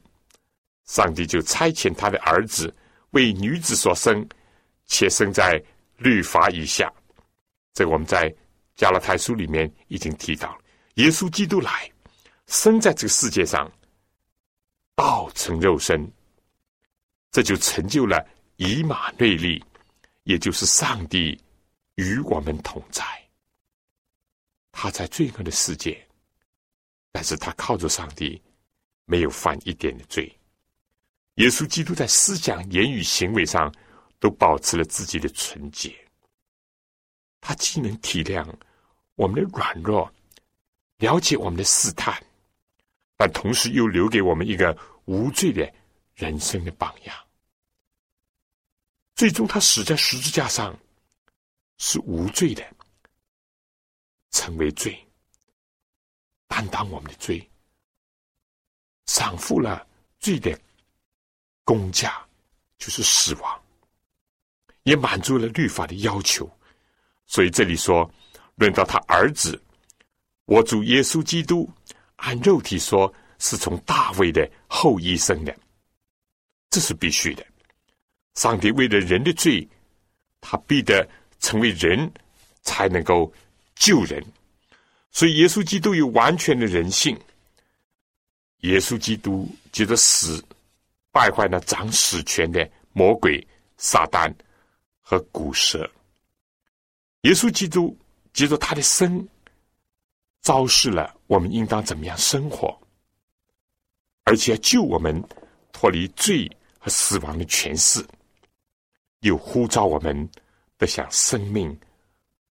[0.85, 2.73] 上帝就差遣他的儿子
[3.11, 4.25] 为女子所生，
[4.85, 5.61] 且生在
[5.97, 6.89] 律法以下。
[7.73, 8.33] 这个我们在
[8.75, 10.57] 加拉太书里面已经提到。
[10.93, 11.91] 耶稣基督来
[12.47, 13.69] 生在这个世界上，
[14.95, 16.09] 道成肉身，
[17.31, 18.25] 这就成就了
[18.55, 19.61] 以马内利，
[20.23, 21.37] 也就是上帝
[21.97, 23.03] 与我们同在。
[24.71, 26.07] 他在罪恶的世界，
[27.11, 28.41] 但是他靠着上帝，
[29.05, 30.31] 没有犯一点的罪。
[31.35, 33.73] 耶稣基督在思想、言语、行为上
[34.19, 35.95] 都保持了自己的纯洁。
[37.41, 38.47] 他既能体谅
[39.15, 40.11] 我们的软弱，
[40.97, 42.21] 了解我们的试探，
[43.15, 45.71] 但同时又留给我们一个无罪的
[46.15, 47.15] 人生的榜样。
[49.15, 50.77] 最终，他死在十字架上
[51.77, 52.65] 是无罪的，
[54.31, 54.97] 成为罪，
[56.47, 57.47] 担当我们的罪，
[59.05, 59.87] 偿付了
[60.19, 60.59] 罪的
[61.63, 62.25] 公价，
[62.77, 63.63] 就是死亡，
[64.83, 66.49] 也满足了律法的要求。
[67.25, 68.09] 所以这里说，
[68.55, 69.61] 论到他儿子，
[70.45, 71.69] 我主耶稣基督，
[72.15, 75.55] 按肉体说是从大卫的后裔生的，
[76.69, 77.45] 这是必须的。
[78.35, 79.67] 上帝为了人的罪，
[80.39, 81.07] 他必得
[81.39, 82.11] 成为人，
[82.61, 83.31] 才能够
[83.75, 84.23] 救人。
[85.11, 87.17] 所以耶稣基督有完全的人性。
[88.61, 90.43] 耶稣基督接着死，
[91.11, 93.45] 败坏了掌死权的魔鬼
[93.77, 94.33] 撒旦
[95.01, 95.89] 和古蛇。
[97.21, 97.95] 耶稣基督
[98.33, 99.27] 接着他的生，
[100.41, 102.77] 昭示了我们应当怎么样生活，
[104.23, 105.23] 而且救我们
[105.71, 108.05] 脱离罪和死亡的权势，
[109.21, 110.29] 又呼召我们
[110.77, 111.77] 得享生命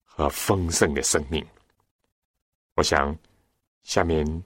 [0.03, 1.45] 和丰盛的生命。
[2.75, 3.17] 我想，
[3.83, 4.43] 下面。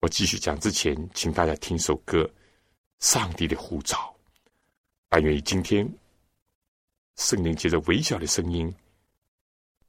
[0.00, 2.22] 我继续讲之前，请大家听首歌
[3.00, 3.96] 《上帝的呼召》。
[5.08, 5.88] 但愿于今天
[7.16, 8.72] 圣灵借着微小的声音，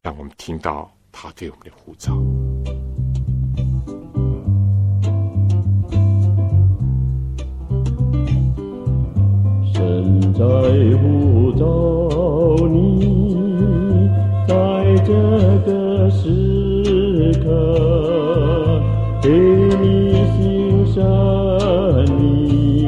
[0.02, 2.16] 让我们听到他对我们的呼召。
[9.74, 10.42] 神在
[11.54, 11.66] 找
[12.68, 14.10] 你，
[14.48, 14.54] 在
[15.06, 15.14] 这
[15.66, 17.48] 个时刻，
[19.22, 20.48] 给你新。
[20.88, 21.04] 生
[22.18, 22.88] 你，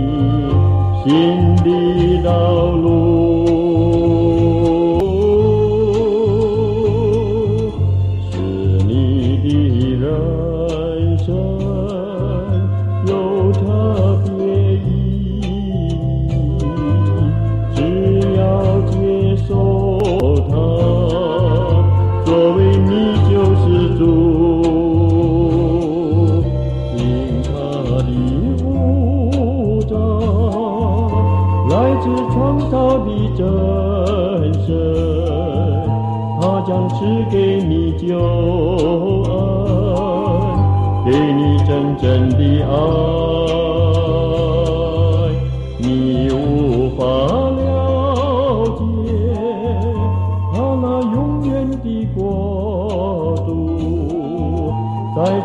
[1.04, 3.09] 新的道路。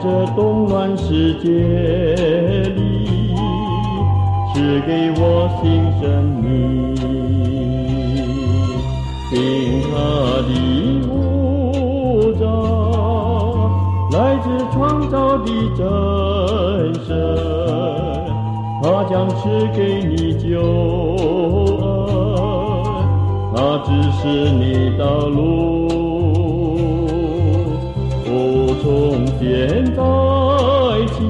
[0.05, 1.49] 这动乱世界
[2.77, 3.35] 里
[4.53, 5.65] 赐给我新
[5.99, 6.03] 生
[6.43, 6.95] 命，
[9.31, 9.95] 听他
[10.45, 10.51] 的
[11.09, 12.45] 呼召，
[14.13, 15.81] 来自创造的真
[17.07, 17.09] 神，
[18.83, 19.43] 他将赐
[19.75, 20.61] 给你救
[21.81, 21.83] 恩，
[23.57, 24.63] 他指示你
[24.99, 25.84] 道路，
[28.85, 30.03] 从现在
[31.15, 31.25] 起。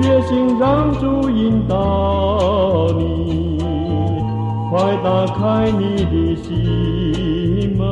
[0.00, 3.58] 决心让主引导你，
[4.70, 7.84] 快打开你的心门，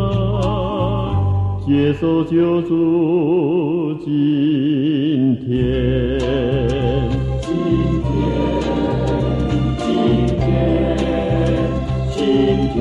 [1.67, 5.51] 接受救主今天。
[7.43, 7.47] 今
[8.05, 8.07] 天，
[9.81, 9.87] 今
[10.39, 10.47] 天，
[12.15, 12.17] 今
[12.73, 12.77] 天，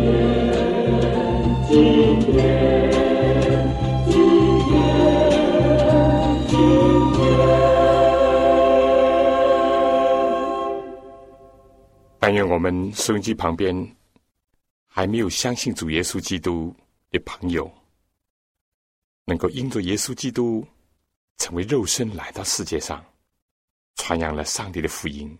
[1.67, 1.71] 今
[2.19, 2.96] 天。
[12.29, 13.73] 但愿我们收音机旁边
[14.85, 16.75] 还没有相信主耶稣基督
[17.09, 17.73] 的朋友，
[19.23, 20.67] 能够因着耶稣基督
[21.37, 23.01] 成为肉身来到世界上，
[23.95, 25.37] 传扬了上帝的福音，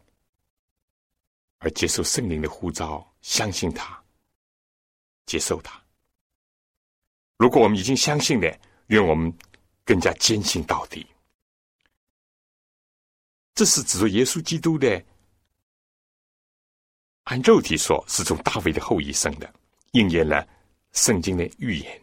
[1.58, 4.02] 而接受圣灵的呼召，相信他，
[5.26, 5.84] 接受他。
[7.36, 9.38] 如果我们已经相信了，愿我们
[9.84, 11.06] 更加坚信到底。
[13.56, 15.04] 这是指着耶稣基督的。
[17.28, 19.54] 按肉体说，是从大卫的后裔生的，
[19.92, 20.48] 应验了
[20.94, 22.02] 圣经的预言。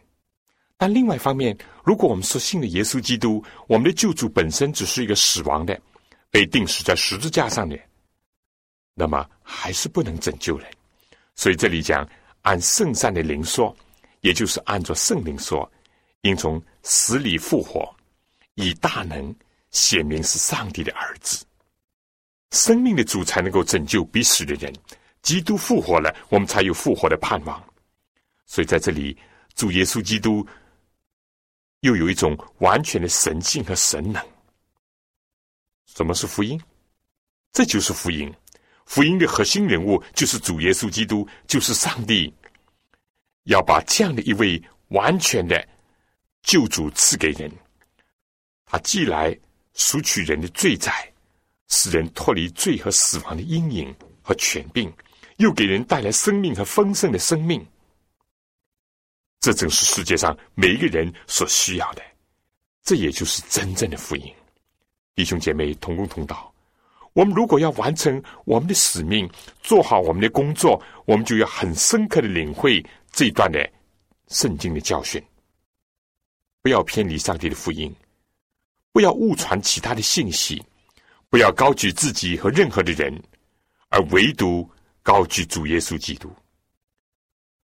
[0.77, 5.81] 但另外一方面，如果我们说信的耶稣基督，我们的救主本身只是一个死亡的，
[6.29, 7.75] 被钉死在十字架上的，
[8.93, 10.71] 那么还是不能拯救人。
[11.33, 12.07] 所以这里讲
[12.43, 13.75] 按圣善的灵说，
[14.21, 15.67] 也就是按照圣灵说，
[16.21, 17.91] 应从死里复活，
[18.53, 19.35] 以大能
[19.71, 21.43] 显明是上帝的儿子，
[22.51, 24.71] 生命的主才能够拯救必死的人。
[25.25, 27.61] 基督复活了，我们才有复活的盼望。
[28.45, 29.17] 所以在这里，
[29.55, 30.45] 主耶稣基督
[31.79, 34.23] 又有一种完全的神性和神能。
[35.87, 36.61] 什么是福音？
[37.51, 38.31] 这就是福音。
[38.85, 42.31] 福音的核心人物就是主耶稣基督，就是上帝
[43.45, 45.67] 要把这样的一位完全的
[46.43, 47.51] 救主赐给人。
[48.63, 49.35] 他既来
[49.73, 51.11] 赎取人的罪债，
[51.67, 54.93] 使人脱离罪和死亡的阴影和权柄，
[55.37, 57.65] 又给人带来生命和丰盛的生命。
[59.39, 62.01] 这正是世界上每一个人所需要的，
[62.83, 64.33] 这也就是真正的福音。
[65.13, 66.51] 弟兄姐妹同工同道，
[67.13, 69.29] 我们如果要完成我们的使命，
[69.61, 73.71] 做好我们的工作，我们就要很深刻的领会这一段的
[74.27, 75.23] 圣经的教训，
[76.61, 77.95] 不要偏离上帝的福音，
[78.91, 80.61] 不要误传其他的信息，
[81.29, 83.13] 不要高举自己和任何的人，
[83.89, 84.67] 而唯独
[85.05, 86.33] 高举主耶稣基督。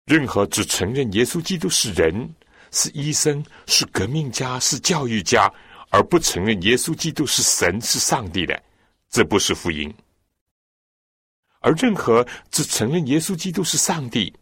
[0.04, 2.28] 任何只承认耶稣基督是人、
[2.72, 5.48] 是医生、是革命家、是教育家，
[5.90, 8.60] 而不承认耶稣基督是神、是上帝的，
[9.10, 9.88] 这不是福音；
[11.60, 14.34] 而任何只承认耶稣基督是上帝，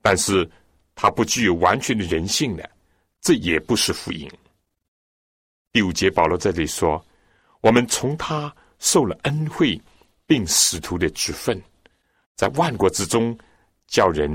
[0.00, 0.50] 但是
[0.94, 2.70] 他不具有完全的人性的，
[3.20, 4.26] 这也不是福音。
[5.70, 7.04] 第五节，保罗这里说
[7.60, 9.78] ：“我们从他受了恩惠，
[10.24, 11.62] 并使徒的职分，
[12.40, 13.38] 在万国之中
[13.86, 14.30] 叫人。”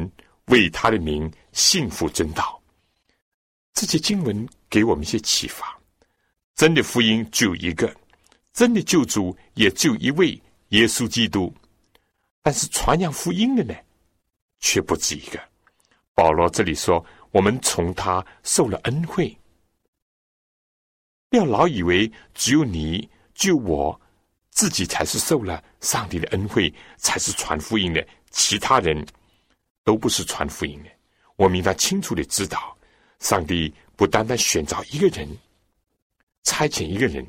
[0.49, 2.62] 为他的名幸福真道，
[3.74, 5.76] 这些经文给我们一些启发。
[6.53, 7.91] 真的福音只有一个，
[8.53, 11.51] 真的救主也只有一位耶稣基督。
[12.43, 13.74] 但是传扬福音的呢，
[14.60, 15.39] 却不止一个。
[16.14, 17.03] 保罗这里说
[17.34, 19.36] ：“我们从他受了恩惠。”
[21.28, 23.99] 不要老以为只有你、只有我
[24.51, 29.06] 自己才是受了上帝的恩惠，才是传福音的，其他人。
[29.86, 30.90] 都不是传福音的。
[31.36, 32.76] 我们应当清楚的知道，
[33.20, 35.30] 上帝不单单选召一个人，
[36.42, 37.24] 差遣一个人。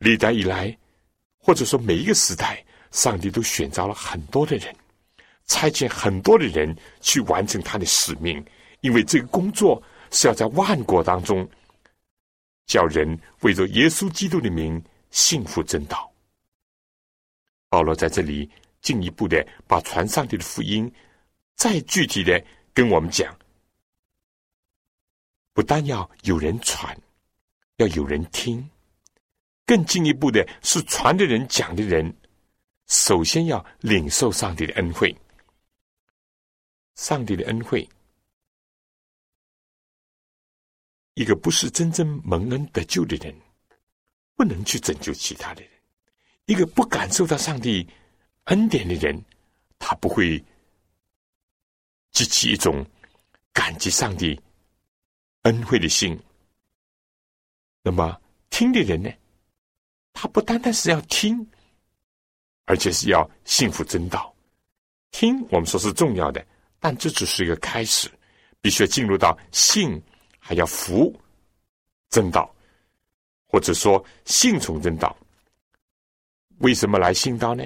[0.00, 0.76] 历代以来，
[1.38, 4.76] 或者说每一个时代，上帝都选召了很多的人，
[5.46, 8.44] 差遣很多的人去完成他的使命。
[8.82, 11.48] 因为这个工作是要在万国当中，
[12.66, 16.12] 叫人为着耶稣基督的名幸福正道。
[17.70, 18.50] 保罗在这里
[18.82, 20.92] 进一步的把传上帝的福音。
[21.56, 22.42] 再具体的
[22.72, 23.36] 跟我们讲，
[25.52, 26.98] 不但要有人传，
[27.76, 28.66] 要有人听，
[29.66, 32.16] 更进一步的是传的人、讲的人，
[32.86, 35.14] 首先要领受上帝的恩惠。
[36.94, 37.86] 上帝的恩惠，
[41.12, 43.38] 一个不是真正蒙恩得救的人，
[44.34, 45.69] 不能去拯救其他人；
[46.50, 47.88] 一个不感受到上帝
[48.46, 49.24] 恩典的人，
[49.78, 50.44] 他不会。
[52.10, 52.84] 激起一种
[53.52, 54.38] 感激上帝
[55.42, 56.20] 恩惠的心。
[57.82, 58.20] 那么
[58.50, 59.08] 听的人呢？
[60.12, 61.48] 他不单单是要听，
[62.64, 64.34] 而且是要信服真道。
[65.12, 66.44] 听我们说是重要的，
[66.80, 68.10] 但这只是一个开始，
[68.60, 70.02] 必须要进入到信，
[70.40, 71.16] 还要服
[72.08, 72.52] 真道，
[73.46, 75.16] 或者说信从真道。
[76.60, 77.62] 为什么来信道呢？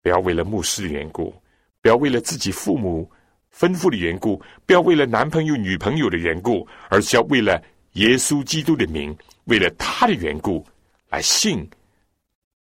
[0.00, 1.34] 不要为了牧师的缘故，
[1.82, 3.10] 不要为了自己父母。
[3.52, 7.60] 吩咐的缘故，不要为了男朋友、女朋友的缘故，而是要为了
[7.94, 9.14] 耶稣基督的名，
[9.46, 10.64] 为了他的缘故
[11.08, 11.68] 来信，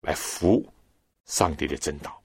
[0.00, 0.66] 来服
[1.26, 2.18] 上帝的真道。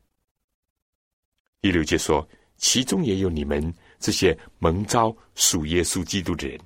[1.59, 2.25] 第六节说，
[2.55, 3.61] 其中也有你们
[3.99, 6.57] 这些蒙召属耶稣基督的人。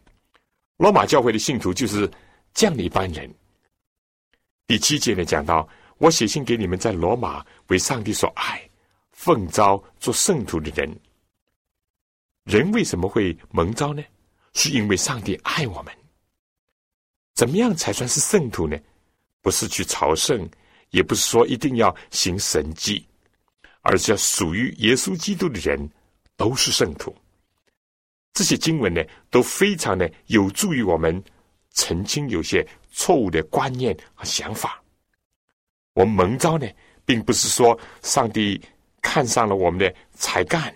[0.77, 2.07] 罗马教会的信徒就是
[2.53, 3.27] 这样的一班人。
[4.67, 5.67] 第七节呢，讲到
[6.01, 8.59] 我写信给你们，在罗马为上帝所爱、
[9.11, 10.99] 奉召做圣徒的人。
[12.45, 14.01] 人为什么会蒙召呢？
[14.53, 15.93] 是因为上帝爱我们。
[17.35, 18.75] 怎么样才算是圣徒呢？
[19.43, 20.49] 不是去朝圣，
[20.89, 23.05] 也不是说一定要行神迹，
[23.81, 25.87] 而是要属于耶稣基督的人
[26.35, 27.15] 都是圣徒。
[28.33, 31.23] 这些经文呢，都非常的有助于我们
[31.75, 34.80] 澄清有些错误的观念和想法。
[35.93, 36.67] 我们蒙召呢，
[37.05, 38.61] 并不是说上帝
[39.01, 40.73] 看上了我们的才干、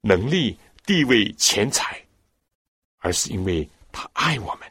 [0.00, 0.58] 能力。
[0.84, 2.04] 地位、钱财，
[2.98, 4.68] 而是因为他爱我们。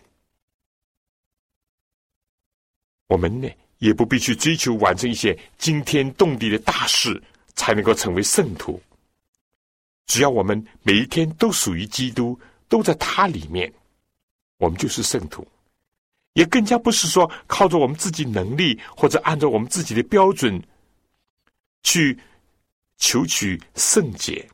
[3.07, 7.23] 我们呢，也不必去追求完成一些惊天动地的大事，
[7.55, 8.77] 才能够成为圣徒。
[10.05, 13.73] 只要我们每一天都属于基督，都在他里面，
[14.57, 15.47] 我们就是圣徒。
[16.33, 20.61] 也更加不是说靠着我们自己能力，或者按照我们自己的标准
[21.83, 22.17] 去
[22.97, 24.47] 求取圣洁。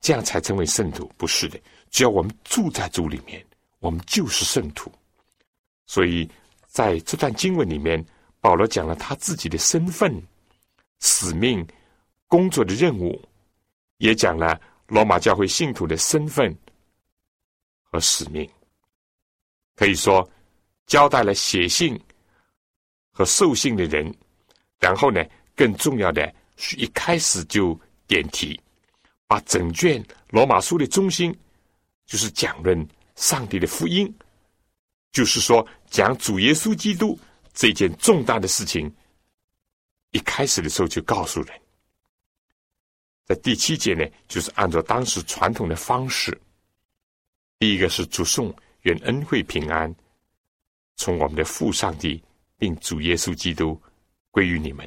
[0.00, 1.10] 这样才成为圣徒？
[1.16, 1.60] 不是的，
[1.90, 3.44] 只要我们住在主里面，
[3.80, 4.90] 我们就是圣徒。
[5.86, 6.30] 所以
[6.68, 8.04] 在这段经文里面，
[8.40, 10.22] 保罗讲了他自己的身份、
[11.00, 11.66] 使命、
[12.28, 13.20] 工作的任务，
[13.98, 16.56] 也讲了罗马教会信徒的身份
[17.82, 18.48] 和使命。
[19.76, 20.28] 可以说，
[20.86, 21.96] 交代了写信
[23.12, 24.12] 和受信的人。
[24.78, 25.24] 然后呢，
[25.54, 28.60] 更重要的是一开始就点题，
[29.26, 31.34] 把整卷罗马书的中心
[32.04, 34.12] 就是讲论上帝的福音，
[35.12, 37.18] 就是说讲主耶稣基督
[37.54, 38.92] 这件重大的事情。
[40.10, 41.60] 一开始的时候就告诉人，
[43.24, 46.38] 在第七节呢，就是按照当时传统的方式，
[47.58, 48.54] 第一个是主颂
[48.86, 49.92] 愿恩惠平安
[50.94, 52.22] 从我们的父上帝
[52.56, 53.80] 并主耶稣基督。
[54.30, 54.86] 归于你们。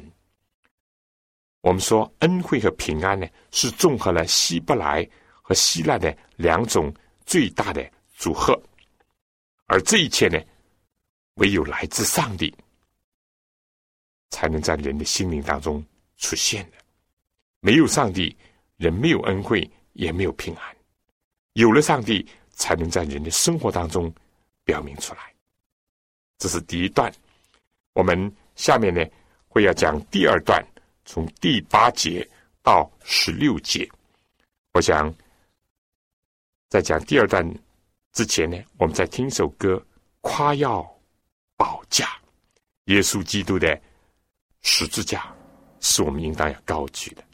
[1.60, 5.04] 我们说恩惠和平安呢，是综合了希伯来
[5.42, 6.94] 和希腊的两种
[7.26, 8.56] 最大的组合，
[9.66, 10.40] 而这一切呢，
[11.34, 12.54] 唯有来自上帝，
[14.30, 15.84] 才能在人的心灵当中
[16.16, 16.76] 出现的。
[17.58, 18.36] 没有上帝，
[18.76, 20.72] 人没有恩惠，也没有平安；
[21.54, 22.24] 有了上帝，
[22.60, 24.12] 才能在人的生活当中
[24.62, 25.20] 表明出来。
[26.36, 27.10] 这是第一段。
[27.94, 29.02] 我们下面呢？
[29.48, 30.64] 会要讲第二段，
[31.04, 32.24] 从第八节
[32.62, 33.90] 到十六节。
[34.74, 35.12] 我想
[36.68, 37.44] 在讲第二段
[38.12, 39.84] 之前呢，我们再听一首歌，
[40.20, 40.88] 夸耀
[41.56, 42.16] 保驾，
[42.84, 43.76] 耶稣基督的
[44.62, 45.34] 十字架，
[45.80, 47.24] 是我们应当要高举的。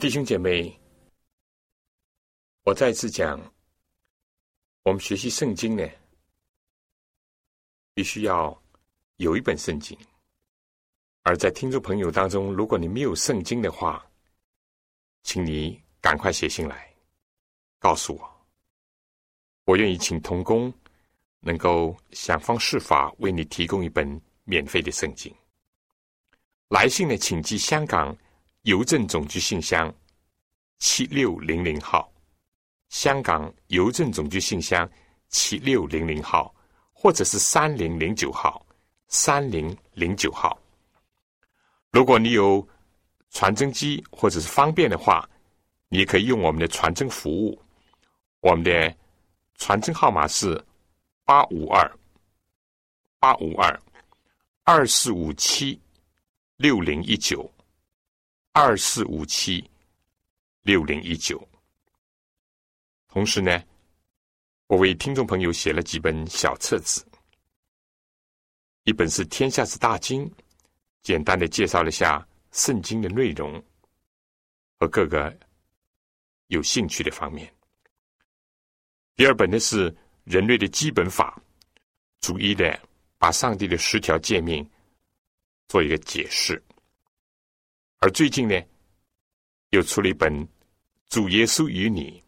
[0.00, 0.74] 弟兄姐妹，
[2.62, 3.38] 我再次讲，
[4.82, 5.86] 我们学习圣经呢，
[7.92, 8.58] 必须要
[9.16, 9.94] 有一本圣经。
[11.22, 14.02] 而在听众朋友当中，如果你没有圣经的话，
[15.22, 16.90] 请你赶快写信来
[17.78, 18.46] 告诉我，
[19.66, 20.72] 我愿意请童工
[21.40, 25.30] 能够想方设法为你提供一本免费的圣经。
[26.68, 28.16] 来信呢，请寄香港。
[28.62, 29.92] 邮政总局信箱
[30.78, 32.12] 七六零零号，
[32.90, 34.88] 香港邮政总局信箱
[35.28, 36.54] 七六零零号，
[36.92, 38.64] 或者是三零零九号，
[39.08, 40.58] 三零零九号。
[41.90, 42.66] 如果你有
[43.30, 45.28] 传真机或者是方便的话，
[45.88, 47.60] 你可以用我们的传真服务。
[48.40, 48.94] 我们的
[49.56, 50.62] 传真号码是
[51.24, 51.98] 八五二
[53.18, 53.80] 八五二
[54.64, 55.80] 二四五七
[56.56, 57.50] 六零一九。
[58.52, 59.64] 二四五七
[60.62, 61.40] 六零一九。
[63.06, 63.62] 同时呢，
[64.66, 67.06] 我为听众朋友写了几本小册子，
[68.82, 70.28] 一本是《天下之大经》，
[71.02, 73.62] 简单的介绍了下圣经的内容
[74.80, 75.36] 和各个
[76.48, 77.46] 有兴趣的方面；
[79.14, 79.92] 第二本呢是
[80.24, 81.40] 《人类的基本法》，
[82.20, 82.80] 逐一的
[83.16, 84.68] 把上帝的十条诫命
[85.68, 86.60] 做一个解释。
[88.00, 88.58] 而最近呢，
[89.70, 90.32] 又出了一本
[91.10, 92.18] 《主耶稣与你》，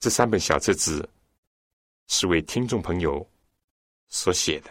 [0.00, 1.08] 这三本小册子
[2.08, 3.24] 是为听众朋友
[4.08, 4.70] 所写的。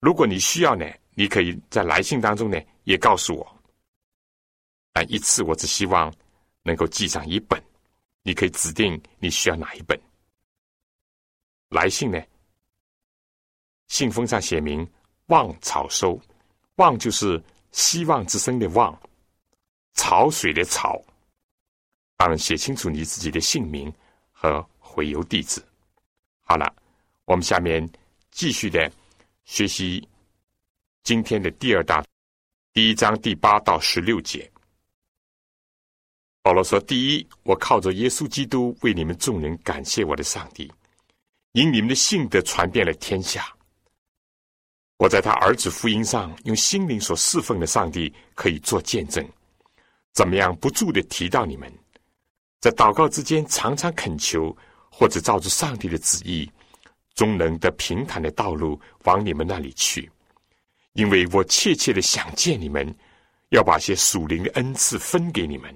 [0.00, 0.84] 如果你需要呢，
[1.14, 3.62] 你可以在来信当中呢也告诉我。
[4.92, 6.12] 但一次我只希望
[6.62, 7.62] 能够寄上一本，
[8.22, 9.96] 你可以指定你需要哪一本。
[11.68, 12.20] 来信呢，
[13.86, 14.84] 信封上写明
[15.26, 16.20] “望草收”。
[16.76, 18.98] 望就是希望之声的望，
[19.94, 21.02] 潮水的潮。
[22.16, 23.92] 当然，写清楚你自己的姓名
[24.32, 25.62] 和回邮地址。
[26.40, 26.74] 好了，
[27.24, 27.86] 我们下面
[28.30, 28.90] 继续的
[29.44, 30.06] 学习
[31.02, 32.04] 今天的第二大
[32.72, 34.50] 第一章第八到十六节。
[36.42, 40.70] 保罗说：“第一，我靠着耶稣基督为你们众人感谢我的上帝，
[41.52, 43.55] 因你们的信德传遍了天下。
[44.98, 49.26] 我在他儿子福音上用心灵所侍奉的上帝可以做见证，
[50.12, 51.72] 怎么样不住的提到你们，
[52.60, 54.56] 在祷告之间常常恳求，
[54.90, 56.50] 或者照着上帝的旨意，
[57.14, 60.10] 终能得平坦的道路往你们那里去，
[60.94, 62.94] 因为我切切的想见你们，
[63.50, 65.74] 要把些属灵的恩赐分给你们。”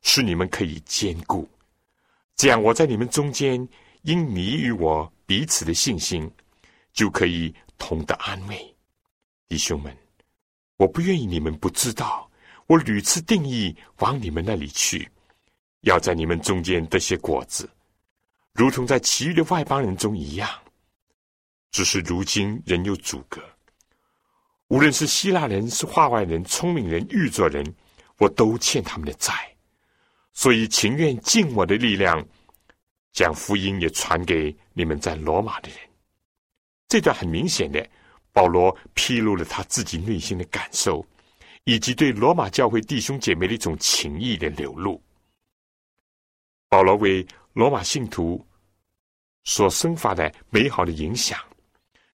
[0.00, 1.46] 使你们可以兼顾，
[2.36, 3.68] 这样我在你们中间，
[4.02, 6.30] 因你与我彼此的信心，
[6.92, 8.76] 就可以同的安慰。
[9.48, 9.96] 弟兄们，
[10.76, 12.30] 我不愿意你们不知道，
[12.66, 15.08] 我屡次定义往你们那里去，
[15.82, 17.68] 要在你们中间得些果子，
[18.52, 20.48] 如同在其余的外邦人中一样。
[21.70, 23.42] 只是如今仍有阻隔，
[24.68, 27.64] 无论是希腊人、是化外人、聪明人、愚拙人，
[28.18, 29.32] 我都欠他们的债。
[30.32, 32.26] 所以情愿尽我的力量，
[33.12, 35.78] 将福音也传给你们在罗马的人。
[36.88, 37.86] 这段很明显的，
[38.32, 41.04] 保罗披露了他自己内心的感受，
[41.64, 45.00] 以及对罗马教会弟兄姐妹的一种情谊的流露。
[46.68, 48.44] 保罗为罗马信徒
[49.44, 51.38] 所生发的美好的影响，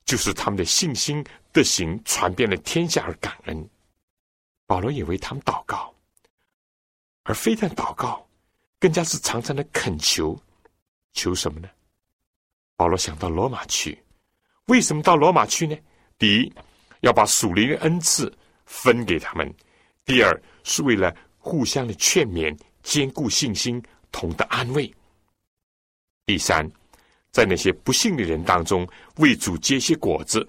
[0.04, 3.70] 就是他们的信心德行传遍了天下而感恩。
[4.66, 5.94] 保罗也为他们祷告。
[7.22, 8.28] 而非但祷告，
[8.78, 10.38] 更加是常常的恳求，
[11.14, 11.68] 求什么呢？
[12.76, 14.03] 保罗想到罗马去，
[14.66, 15.76] 为什么到罗马去呢？
[16.18, 16.52] 第一，
[17.00, 18.32] 要把属灵的恩赐
[18.64, 19.46] 分给他们；
[20.04, 24.90] 第二，是为了互相的劝勉、坚固信心、同的安慰；
[26.24, 26.66] 第三，
[27.30, 30.46] 在那些不幸的人当中为主结些果子，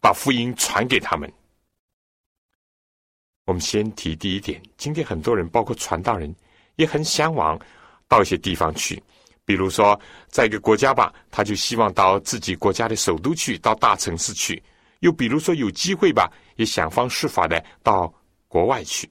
[0.00, 1.32] 把福音传给他们。
[3.44, 4.60] 我们先提第一点。
[4.76, 6.34] 今天很多人，包括传道人，
[6.74, 7.56] 也很向往
[8.08, 9.00] 到一些地方去。
[9.44, 14.60] 比如说，在一个国家吧，他就希望到自己国家的首都去，到大城市去；
[15.00, 18.12] 又比如说，有机会吧，也想方设法的到
[18.48, 19.10] 国外去。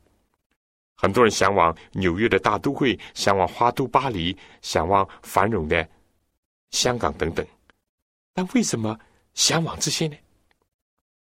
[0.96, 5.88] 很多人向往纽约的大都会，向往花都巴黎，向往繁荣的
[6.72, 7.46] 香港等等。
[8.34, 8.98] 但为什么
[9.34, 10.16] 向往这些呢？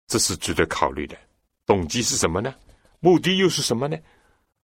[0.07, 1.15] 这是值得考虑的。
[1.65, 2.55] 动机是什么呢？
[2.99, 3.97] 目的又是什么呢？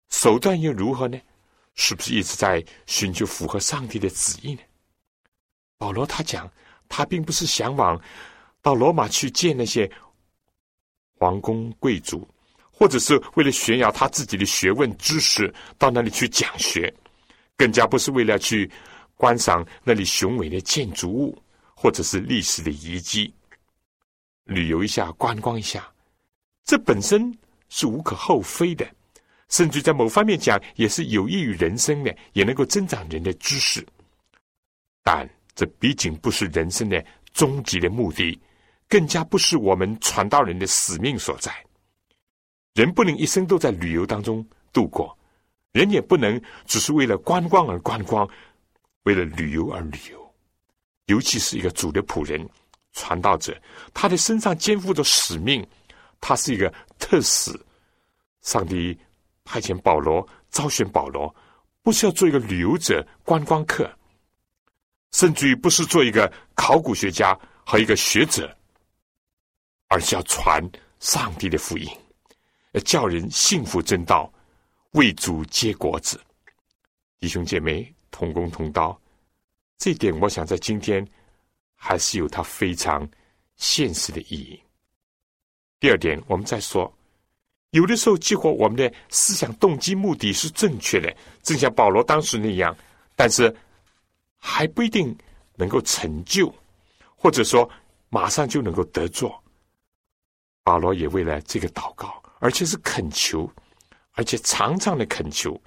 [0.09, 1.20] 手段又如何呢？
[1.75, 4.61] 是不是一直在寻求符合上帝的旨意呢？
[5.79, 6.51] 保罗他讲，
[6.89, 8.01] 他并不是向往
[8.61, 9.91] 到罗马去见那些
[11.18, 12.29] 皇宫贵族，
[12.70, 16.93] 或者是为了炫耀他自己的学问知识到那里去讲学，
[17.57, 18.70] 更加不是为了去
[19.16, 21.43] 观赏那里雄伟的建筑物
[21.75, 23.35] 或者是历史的遗迹，
[24.45, 25.91] 旅游一下、观光一下，
[26.64, 27.37] 这本身。
[27.75, 28.87] 是无可厚非的，
[29.53, 33.86] 甚至在某方面讲，也是有益于人生的，也能够增长人的知识。
[35.03, 38.40] 但这毕竟不是人生的终极的目的，
[38.88, 41.55] 更加不是我们传道人的使命所在。
[42.72, 45.14] 人不能一生都在旅游当中度过，
[45.72, 48.26] 人也不能只是为了观光而观光，
[49.03, 50.34] 为了旅游而旅游。
[51.07, 52.48] 尤其是一个主的仆人、
[52.94, 53.55] 传道者，
[53.92, 55.62] 他的身上肩负着使命。
[56.22, 57.50] 他是一个特使，
[58.40, 58.96] 上帝
[59.45, 61.34] 派遣保罗，招选保罗，
[61.82, 63.90] 不是要做一个旅游者、观光客，
[65.12, 68.57] 甚至于不是做一个考古学家和一个学者，
[69.88, 70.62] 而是要传
[71.01, 71.88] 上帝的福音，
[72.84, 74.32] 叫人幸福正道，
[74.93, 76.20] 为主结果子。
[77.18, 79.01] 弟兄姐妹同工同道，
[79.78, 81.07] 这点我想在今天
[81.74, 83.09] 还是有它非常
[83.57, 84.61] 现实的意义。
[85.78, 86.93] 第二点，我们再说，
[87.73, 92.77] 有的时候，几乎我们的思想动机目的是正确的，正像保罗当时那样，
[93.16, 93.55] 但是
[94.37, 95.16] 还不一定
[95.57, 96.55] 能够成就，
[97.16, 97.68] 或者说
[98.09, 99.43] 马上就能够得做。
[100.62, 103.51] 保罗也为了这个祷告，而且是恳求，
[104.12, 105.61] 而且常常的恳求，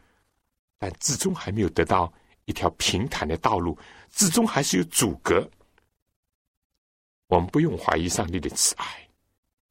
[0.77, 2.11] 但至终还没有得到
[2.45, 3.77] 一条平坦的道路，
[4.11, 5.47] 至终还是有阻隔。
[7.27, 8.85] 我们不用怀疑上帝的慈爱。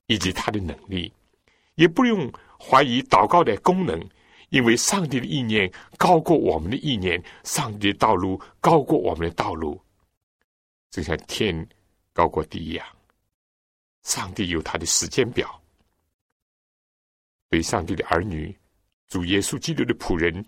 [0.06, 1.10] 以及他的能力，
[1.74, 4.00] 也不用怀疑祷告的功能，
[4.50, 9.80] 因为上帝的意念高过我们的意念，上帝的道路高过我们的道路，
[10.90, 11.66] 就像天
[12.12, 12.86] 高过地一样。
[14.02, 15.60] 上帝有他的时间表，
[17.48, 18.54] 对上帝的儿女，
[19.08, 20.44] 主耶稣基督的仆人，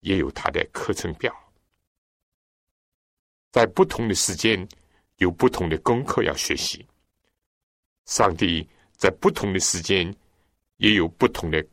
[0.00, 1.32] 也有他的课程表，
[3.52, 4.68] 在不同的时间
[5.18, 6.84] 有不同的功课要学习。
[8.06, 8.68] 上帝
[8.98, 10.14] 在不同的时间
[10.76, 11.64] 也有不同的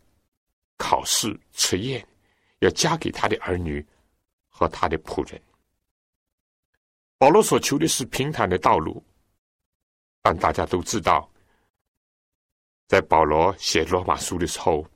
[0.77, 2.07] 考试测验，
[2.59, 3.85] 要加给他的儿女
[4.47, 5.41] 和他的仆人。
[7.17, 9.03] 保罗所求的是平坦的道路，
[10.21, 11.27] 但大家都知道，
[12.87, 14.87] 在保罗写罗马书的时候，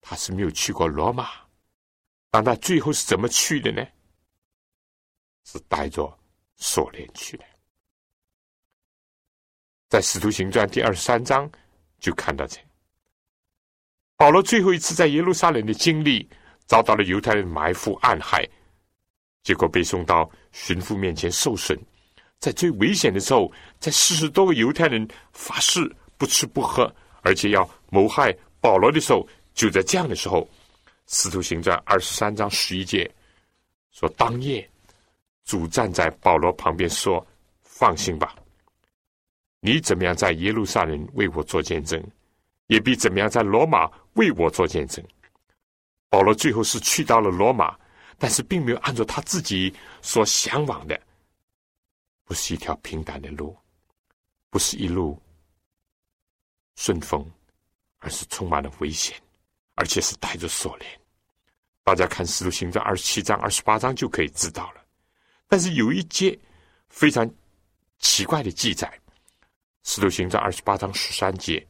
[0.00, 1.28] 他是没有去过罗马。
[2.30, 3.86] 但他最后是怎么去的呢？
[5.44, 6.18] 是带着
[6.56, 7.44] 锁链去的。
[9.88, 11.50] 在《使徒行传》第二十三章
[11.98, 12.58] 就看到这
[14.18, 16.28] 保罗最后一次在耶路撒冷的经历，
[16.66, 18.46] 遭到了犹太人埋伏暗害，
[19.42, 21.78] 结果被送到巡抚面前受审。
[22.38, 25.80] 在最危险的时候，在四十多个犹太人发誓
[26.18, 30.40] 不吃不喝，而且要谋害保罗的时候，就在这样的时候，
[31.06, 33.10] 《使徒行传》二十三章十一节
[33.92, 34.68] 说：“当夜，
[35.44, 37.26] 主站在保罗旁边说
[37.64, 38.36] ：‘放心吧。’”
[39.60, 42.00] 你怎么样在耶路撒冷为我做见证，
[42.68, 45.04] 也比怎么样在罗马为我做见证。
[46.08, 47.76] 保罗最后是去到了罗马，
[48.18, 50.98] 但是并没有按照他自己所向往的，
[52.24, 53.56] 不是一条平坦的路，
[54.48, 55.20] 不是一路
[56.76, 57.28] 顺风，
[57.98, 59.20] 而是充满了危险，
[59.74, 61.00] 而且是带着锁链。
[61.82, 64.84] 大家看《使徒行传》二十七章、二十八章就可以知道了。
[65.48, 66.38] 但是有一节
[66.88, 67.28] 非常
[67.98, 68.88] 奇怪的记载。
[69.90, 71.66] 使徒行传二十八章十三节，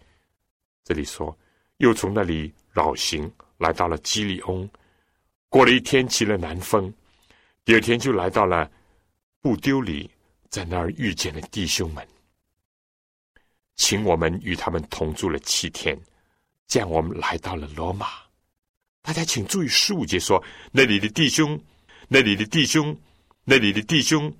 [0.83, 1.39] 这里说，
[1.77, 4.69] 又从那里绕行，来到了基里翁，
[5.49, 6.93] 过了一天起了南风，
[7.65, 8.69] 第二天就来到了
[9.41, 10.11] 布丢里，
[10.51, 12.05] 在那儿遇见了弟兄们，
[13.77, 15.97] 请我们与他们同住了七天，
[16.67, 18.09] 这样我们来到了罗马。
[19.01, 20.43] 大家请注意十五节说，
[20.73, 21.57] 那里的弟兄，
[22.09, 23.01] 那里的弟兄，
[23.45, 24.37] 那里的弟兄，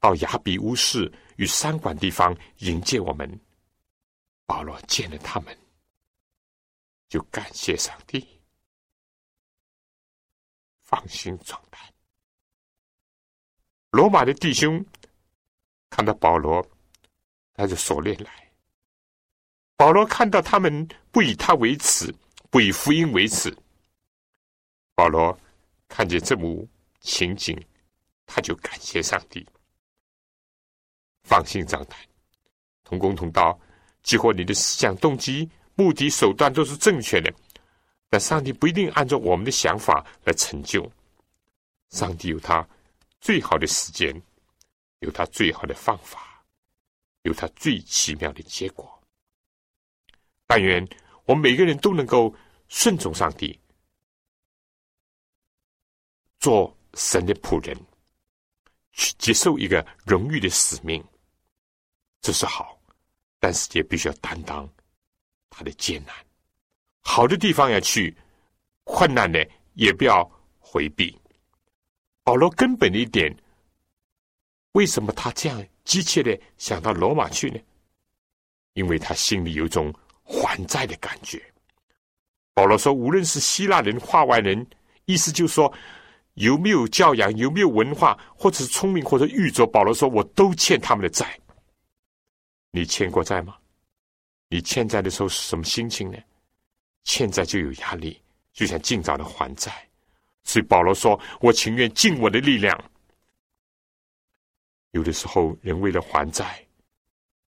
[0.00, 1.08] 到亚比乌市。
[1.36, 3.40] 与三管地方迎接我们，
[4.46, 5.56] 保罗见了他们，
[7.08, 8.26] 就感谢上帝，
[10.82, 11.92] 放心状态。
[13.90, 14.84] 罗马的弟兄
[15.90, 16.66] 看到保罗，
[17.54, 18.52] 他就锁链来。
[19.76, 22.14] 保罗看到他们不以他为耻，
[22.50, 23.54] 不以福音为耻。
[24.94, 25.38] 保罗
[25.88, 26.66] 看见这幕
[27.00, 27.58] 情景，
[28.24, 29.46] 他就感谢上帝。
[31.26, 31.98] 放心长谈，
[32.84, 33.58] 同工同道，
[34.04, 37.32] 激活你的思想动机、目的、手段都是正确的。
[38.08, 40.88] 但上帝不一定按照我们的想法来成就。
[41.90, 42.66] 上帝有他
[43.20, 44.14] 最好的时间，
[45.00, 46.44] 有他最好的方法，
[47.22, 48.88] 有他最奇妙的结果。
[50.46, 50.86] 但愿
[51.24, 52.32] 我们每个人都能够
[52.68, 53.58] 顺从上帝，
[56.38, 57.76] 做神的仆人，
[58.92, 61.04] 去接受一个荣誉的使命。
[62.20, 62.78] 这是好，
[63.38, 64.68] 但是也必须要担当
[65.50, 66.14] 他的艰难。
[67.00, 68.16] 好的地方要去，
[68.84, 71.16] 困难的也不要回避。
[72.24, 73.32] 保罗根本的一点，
[74.72, 77.58] 为什么他这样急切的想到罗马去呢？
[78.72, 81.40] 因为他心里有一种还债的感觉。
[82.52, 84.66] 保罗说：“无论是希腊人、化外人，
[85.04, 85.72] 意思就是说，
[86.34, 91.38] 有没有教养、有没有文化，或者是聪明或者愚拙，保罗说我都欠他们的债。”
[92.76, 93.56] 你欠过债吗？
[94.50, 96.18] 你欠债的时候是什么心情呢？
[97.04, 98.20] 欠债就有压力，
[98.52, 99.72] 就想尽早的还债。
[100.44, 102.78] 所以保罗说：“我情愿尽我的力量。”
[104.92, 106.62] 有的时候，人为了还债，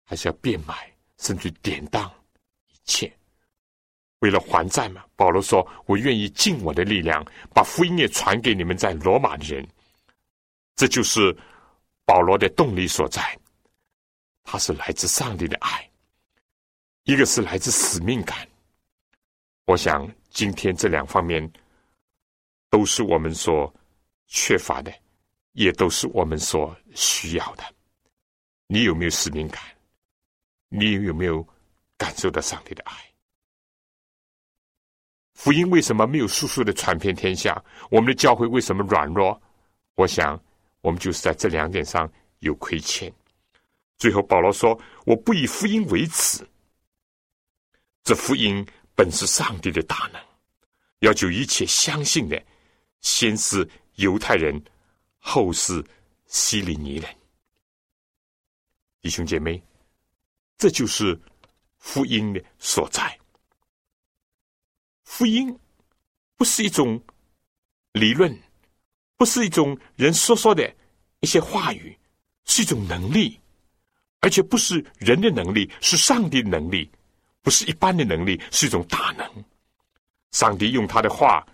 [0.02, 2.12] 还是要变卖，甚至典当
[2.72, 3.16] 一切，
[4.18, 5.04] 为了还债嘛。
[5.14, 9.64] 保罗说：“我愿意尽我的力量，把福音也传给你们在罗马的人。”
[10.74, 11.32] 这就是
[12.04, 13.38] 保罗的动力所在。
[14.44, 15.90] 它是来自上帝的爱，
[17.04, 18.46] 一个是来自使命感。
[19.66, 21.50] 我想今天这两方面
[22.68, 23.72] 都是我们所
[24.26, 24.92] 缺乏的，
[25.52, 27.64] 也都是我们所需要的。
[28.66, 29.62] 你有没有使命感？
[30.68, 31.46] 你有没有
[31.96, 32.94] 感受到上帝的爱？
[35.34, 37.62] 福音为什么没有速速的传遍天下？
[37.90, 39.40] 我们的教会为什么软弱？
[39.94, 40.40] 我想
[40.80, 43.12] 我们就是在这两点上有亏欠。
[44.02, 44.76] 最后，保罗说
[45.06, 46.44] ：“我不以福音为耻。
[48.02, 50.20] 这福音本是上帝的大能，
[51.02, 52.44] 要求一切相信的，
[53.00, 54.60] 先是犹太人，
[55.18, 55.80] 后是
[56.26, 57.16] 希利尼人。
[59.00, 59.62] 弟兄姐妹，
[60.58, 61.16] 这就是
[61.78, 63.16] 福音的所在。
[65.04, 65.56] 福音
[66.34, 67.00] 不是一种
[67.92, 68.36] 理论，
[69.16, 70.74] 不是一种人说说的
[71.20, 71.96] 一些话语，
[72.46, 73.38] 是一种能力。”
[74.22, 76.90] 而且不是人的能力，是上帝的能力，
[77.42, 79.44] 不是一般的能力，是一种大能。
[80.30, 81.46] 上帝用他的话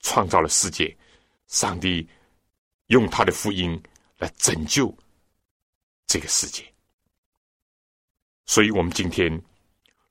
[0.00, 0.94] 创造了世界，
[1.48, 2.06] 上帝
[2.88, 3.82] 用他的福音
[4.18, 4.94] 来拯救
[6.06, 6.62] 这个世界。
[8.44, 9.42] 所以，我们今天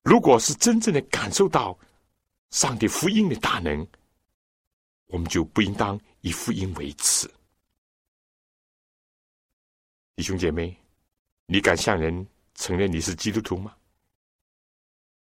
[0.01, 1.77] 如果是真正的感受到
[2.49, 3.87] 上帝福音的大能，
[5.05, 7.29] 我们就不应当以福音为耻。
[10.15, 10.75] 弟兄姐妹，
[11.51, 12.25] 你敢向人
[12.55, 13.75] 承认你是基督徒吗？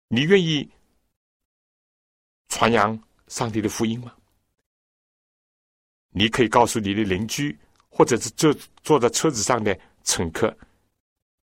[0.07, 0.69] 你愿意
[2.47, 2.95] 传扬
[3.27, 4.15] 上帝的福音吗？
[6.09, 7.57] 你可以告诉你的邻居，
[7.89, 10.55] 或者是坐坐在车子上的乘客，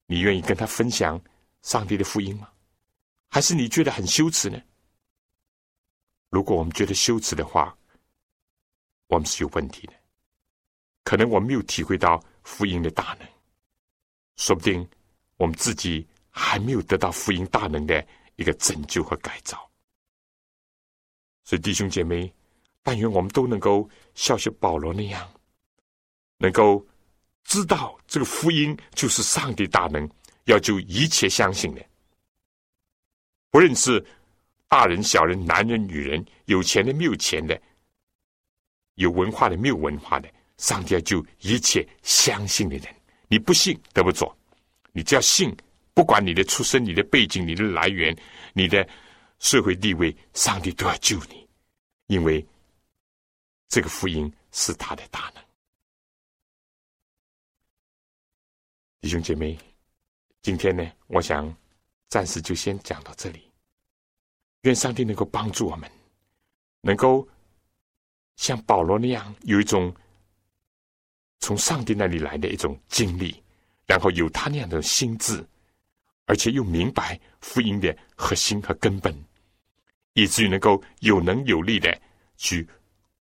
[0.08, 1.18] 你愿意跟他分享
[1.62, 2.52] 上帝的福音吗？
[3.30, 4.62] 还是你觉得很羞耻呢？
[6.32, 7.74] 如果我们觉得羞耻的话，
[9.08, 9.94] 我们是有问题的，
[11.06, 13.35] 可能我没有体会到福音的大能，
[14.38, 14.88] 说不定
[15.38, 18.06] 我们自己还没有得到福音大能的
[18.36, 19.70] 一个拯救和改造。
[21.44, 22.34] 所以弟兄姐妹，
[22.82, 25.30] 但愿我们都能够像学保罗那样，
[26.38, 26.86] 能够
[27.44, 30.10] 知道这个福音就是上帝大能，
[30.46, 31.86] 要救一切相信的，
[33.52, 34.06] 不论是
[34.68, 37.62] 大人、小人、男人、女人，有钱的、没有钱的。
[38.96, 42.96] 有文化的，没有文化的，上帝要救一切相信的人。
[43.28, 44.36] 你不信得不着，
[44.92, 45.56] 你只要信，
[45.94, 48.16] 不管你的出身、你的背景、你的来源、
[48.54, 48.88] 你的
[49.40, 51.48] 社会地位，上帝都要救你，
[52.08, 52.46] 因为
[53.68, 55.44] 这个福音是他的大能。
[59.02, 59.58] 弟兄姐妹，
[60.42, 61.56] 今天呢，我想
[62.10, 63.52] 暂时就先讲到这里。
[64.62, 65.90] 愿上帝能够帮助我们，
[66.82, 67.28] 能够。
[68.38, 69.96] 像保罗那样有一种
[71.46, 73.40] 从上帝那里来的一种经历，
[73.86, 75.48] 然后有他那样的心智，
[76.26, 79.16] 而且又明白福音的核心和根本，
[80.14, 81.96] 以至于能够有能有力的
[82.36, 82.68] 去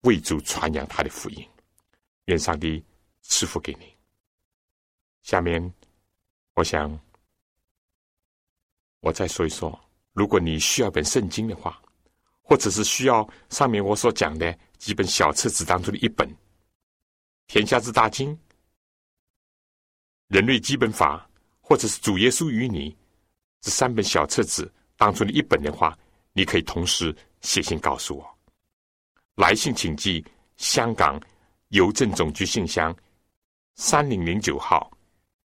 [0.01, 1.47] 为主传扬他的福音。
[2.25, 2.83] 愿上帝
[3.21, 3.93] 赐福给你。
[5.21, 5.71] 下面，
[6.55, 6.99] 我想
[9.01, 9.79] 我再说一说，
[10.13, 11.79] 如果你需要本圣经的话，
[12.41, 14.57] 或者是需要上面我所讲的。
[14.79, 16.25] 几本小册子当中的一本，
[17.49, 18.29] 《天下之大经》、
[20.27, 21.27] 《人类基本法》，
[21.59, 22.91] 或者是《主耶稣与你》
[23.59, 25.97] 这三本小册子当中的一本的话，
[26.31, 28.37] 你可以同时写信告诉我。
[29.33, 30.23] 来信请寄
[30.57, 31.19] 香港
[31.69, 32.95] 邮政总局信箱
[33.77, 34.91] 三零零九号、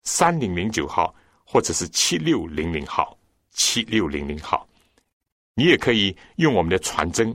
[0.03, 3.19] 三零零九号，或者是七六零零号、
[3.53, 4.69] 七六零零号。
[5.55, 7.35] 你也可以用我们的传真。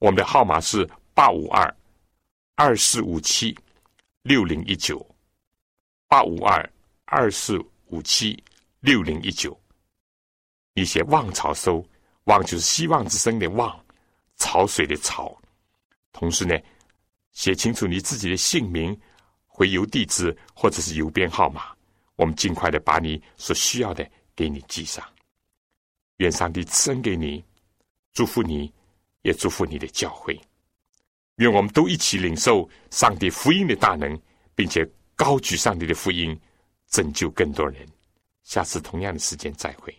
[0.00, 1.76] 我们的号码是八五二
[2.56, 3.56] 二四五七
[4.28, 5.00] 六零一九，
[6.06, 6.70] 八五二
[7.06, 8.38] 二四五七
[8.78, 9.58] 六零一九。
[10.74, 11.82] 你写“望潮收
[12.24, 13.82] ”，“望”就是希望之声的“望”，
[14.36, 15.34] 潮水的“潮”。
[16.12, 16.54] 同时呢，
[17.32, 18.94] 写清楚你自己的姓名、
[19.46, 21.74] 回邮地址或者是邮编号码，
[22.16, 24.06] 我们尽快的把你所需要的
[24.36, 25.02] 给你寄上。
[26.18, 27.42] 愿上帝赐恩给你，
[28.12, 28.70] 祝福你。
[29.22, 30.38] 也祝福你的教会，
[31.38, 34.16] 愿我们都一起领受上帝福音的大能，
[34.54, 36.38] 并且高举上帝的福音，
[36.88, 37.86] 拯救更多人。
[38.44, 39.84] 下次同样的时间再会。